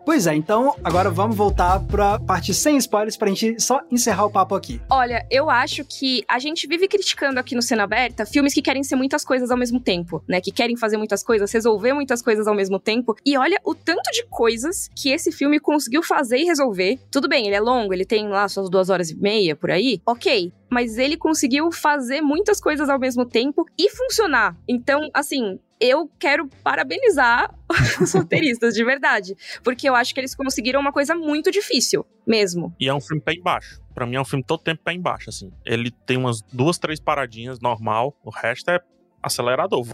[0.04, 4.30] Pois é, então agora vamos voltar pra parte sem spoilers pra gente só encerrar o
[4.30, 4.80] papo aqui.
[4.90, 8.82] Olha, eu acho que a gente vive criticando aqui no Cena Aberta filmes que querem
[8.82, 10.40] ser muitas coisas ao mesmo tempo, né?
[10.40, 13.14] Que querem fazer muitas coisas, resolver muitas coisas ao mesmo tempo.
[13.24, 16.98] E olha o tanto de coisas que esse filme conseguiu fazer e resolver.
[17.10, 20.00] Tudo bem, ele é longo, ele tem lá suas duas horas e meia por aí.
[20.06, 20.52] Ok.
[20.70, 24.56] Mas ele conseguiu fazer muitas coisas ao mesmo tempo e funcionar.
[24.68, 27.54] Então, assim, eu quero parabenizar
[28.00, 29.36] os roteiristas, de verdade.
[29.64, 32.74] Porque eu acho que eles conseguiram uma coisa muito difícil, mesmo.
[32.78, 33.80] E é um filme pé embaixo.
[33.94, 35.50] Pra mim é um filme todo tempo pé embaixo, assim.
[35.64, 38.80] Ele tem umas duas, três paradinhas normal, o resto é
[39.22, 39.86] acelerador.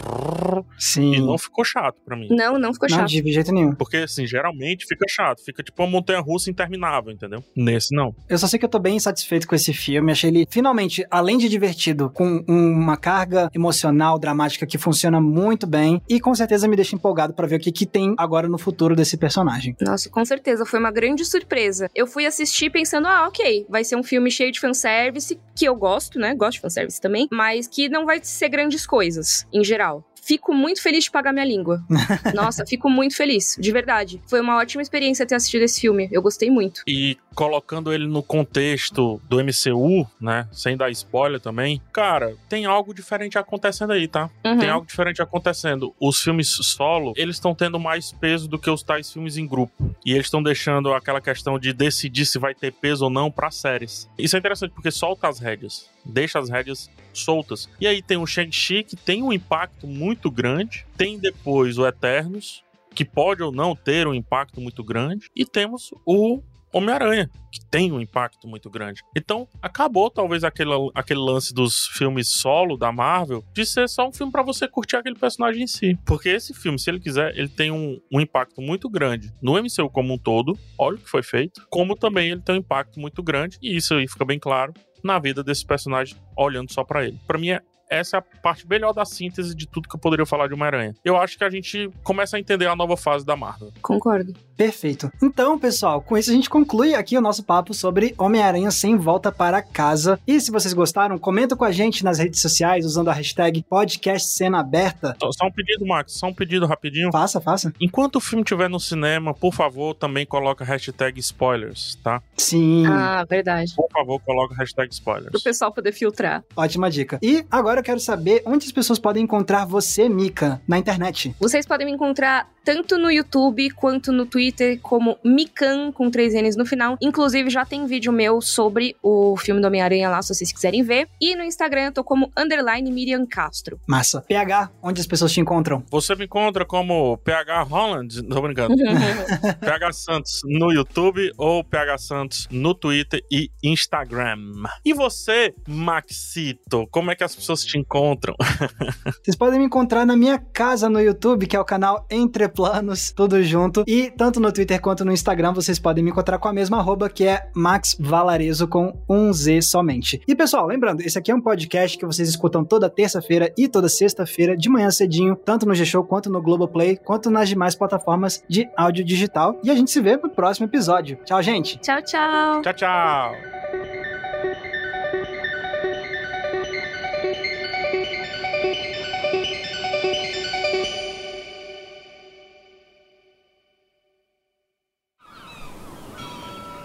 [0.79, 1.15] Sim.
[1.15, 2.29] E não ficou chato pra mim.
[2.31, 3.09] Não, não ficou Não, chato.
[3.09, 3.75] de jeito nenhum.
[3.75, 5.45] Porque, assim, geralmente fica chato.
[5.45, 7.43] Fica tipo uma montanha russa interminável, entendeu?
[7.57, 8.15] Nesse, não.
[8.29, 10.13] Eu só sei que eu tô bem satisfeito com esse filme.
[10.13, 16.01] Achei ele, finalmente, além de divertido, com uma carga emocional, dramática que funciona muito bem.
[16.09, 18.95] E com certeza me deixa empolgado pra ver o que, que tem agora no futuro
[18.95, 19.75] desse personagem.
[19.81, 21.91] Nossa, com certeza, foi uma grande surpresa.
[21.95, 25.75] Eu fui assistir pensando, ah, ok, vai ser um filme cheio de fanservice, que eu
[25.75, 26.35] gosto, né?
[26.35, 29.16] Gosto de fanservice também, mas que não vai ser grandes coisas,
[29.53, 30.05] em geral.
[30.23, 31.85] Fico muito feliz de pagar minha língua.
[32.35, 34.21] Nossa, fico muito feliz, de verdade.
[34.27, 36.09] Foi uma ótima experiência ter assistido esse filme.
[36.11, 36.83] Eu gostei muito.
[36.87, 40.49] E colocando ele no contexto do MCU, né?
[40.51, 41.83] Sem dar spoiler também.
[41.93, 44.31] Cara, tem algo diferente acontecendo aí, tá?
[44.43, 44.59] Uhum.
[44.59, 45.95] Tem algo diferente acontecendo.
[46.01, 49.95] Os filmes solo, eles estão tendo mais peso do que os tais filmes em grupo.
[50.05, 53.51] E eles estão deixando aquela questão de decidir se vai ter peso ou não para
[53.51, 54.09] séries.
[54.19, 55.91] Isso é interessante porque solta as rédeas.
[56.07, 57.69] Deixa as rédeas soltas.
[57.79, 60.87] E aí tem o Shang-Chi, que tem um impacto muito grande.
[60.97, 62.65] Tem depois o Eternos,
[62.95, 65.31] que pode ou não ter um impacto muito grande.
[65.37, 66.41] E temos o
[66.77, 69.03] Homem-Aranha, que tem um impacto muito grande.
[69.17, 74.13] Então, acabou talvez aquele, aquele lance dos filmes solo da Marvel de ser só um
[74.13, 75.99] filme pra você curtir aquele personagem em si.
[76.05, 79.89] Porque esse filme, se ele quiser, ele tem um, um impacto muito grande no MCU
[79.91, 83.23] como um todo, olha o que foi feito, como também ele tem um impacto muito
[83.23, 87.19] grande, e isso aí fica bem claro na vida desse personagem olhando só pra ele.
[87.27, 90.27] Pra mim é essa é a parte melhor da síntese de tudo que eu poderia
[90.27, 90.95] falar de Homem-Aranha.
[91.05, 93.73] Eu acho que a gente começa a entender a nova fase da Marvel.
[93.81, 94.35] Concordo.
[94.57, 95.11] Perfeito.
[95.23, 99.31] Então, pessoal, com isso a gente conclui aqui o nosso papo sobre Homem-Aranha sem volta
[99.31, 100.19] para casa.
[100.27, 104.29] E se vocês gostaram, comenta com a gente nas redes sociais usando a hashtag podcast
[104.31, 105.15] cena aberta.
[105.21, 107.11] Só, só um pedido, Max, só um pedido rapidinho.
[107.13, 107.73] Faça, faça.
[107.81, 112.23] Enquanto o filme estiver no cinema, por favor, também coloca a hashtag spoilers, tá?
[112.37, 113.75] Sim, Ah, verdade.
[113.77, 115.43] Por favor, coloca a hashtag Pro spoilers.
[115.43, 116.43] pessoal poder filtrar.
[116.57, 117.19] ótima dica.
[117.23, 121.35] E agora eu quero saber onde as pessoas podem encontrar você, Mika, na internet.
[121.39, 124.46] Vocês podem me encontrar tanto no YouTube quanto no Twitter
[124.83, 126.97] como Mikan com três N's no final.
[127.01, 131.09] Inclusive já tem vídeo meu sobre o filme do Homem-Aranha lá, se vocês quiserem ver.
[131.21, 133.79] E no Instagram eu tô como underline Miriam Castro.
[133.87, 134.23] Massa.
[134.23, 135.83] PH, onde as pessoas te encontram?
[135.91, 138.75] Você me encontra como PH Holland, tô brincando,
[139.61, 144.37] PH Santos no YouTube ou PH Santos no Twitter e Instagram.
[144.85, 148.35] E você, Maxito, como é que as pessoas te encontram?
[149.23, 153.13] Vocês podem me encontrar na minha casa no YouTube, que é o canal Entre Planos,
[153.13, 153.85] tudo junto.
[153.87, 157.09] E tanto no Twitter quanto no Instagram vocês podem me encontrar com a mesma arroba,
[157.09, 160.21] que é Max Valarezo com um Z somente.
[160.29, 163.89] E pessoal, lembrando, esse aqui é um podcast que vocês escutam toda terça-feira e toda
[163.89, 168.69] sexta-feira de manhã cedinho, tanto no G-Show quanto no Globoplay, quanto nas demais plataformas de
[168.77, 169.59] áudio digital.
[169.65, 171.19] E a gente se vê no próximo episódio.
[171.25, 171.79] Tchau, gente!
[171.79, 172.63] Tchau, tchau.
[172.63, 173.96] Tchau, tchau!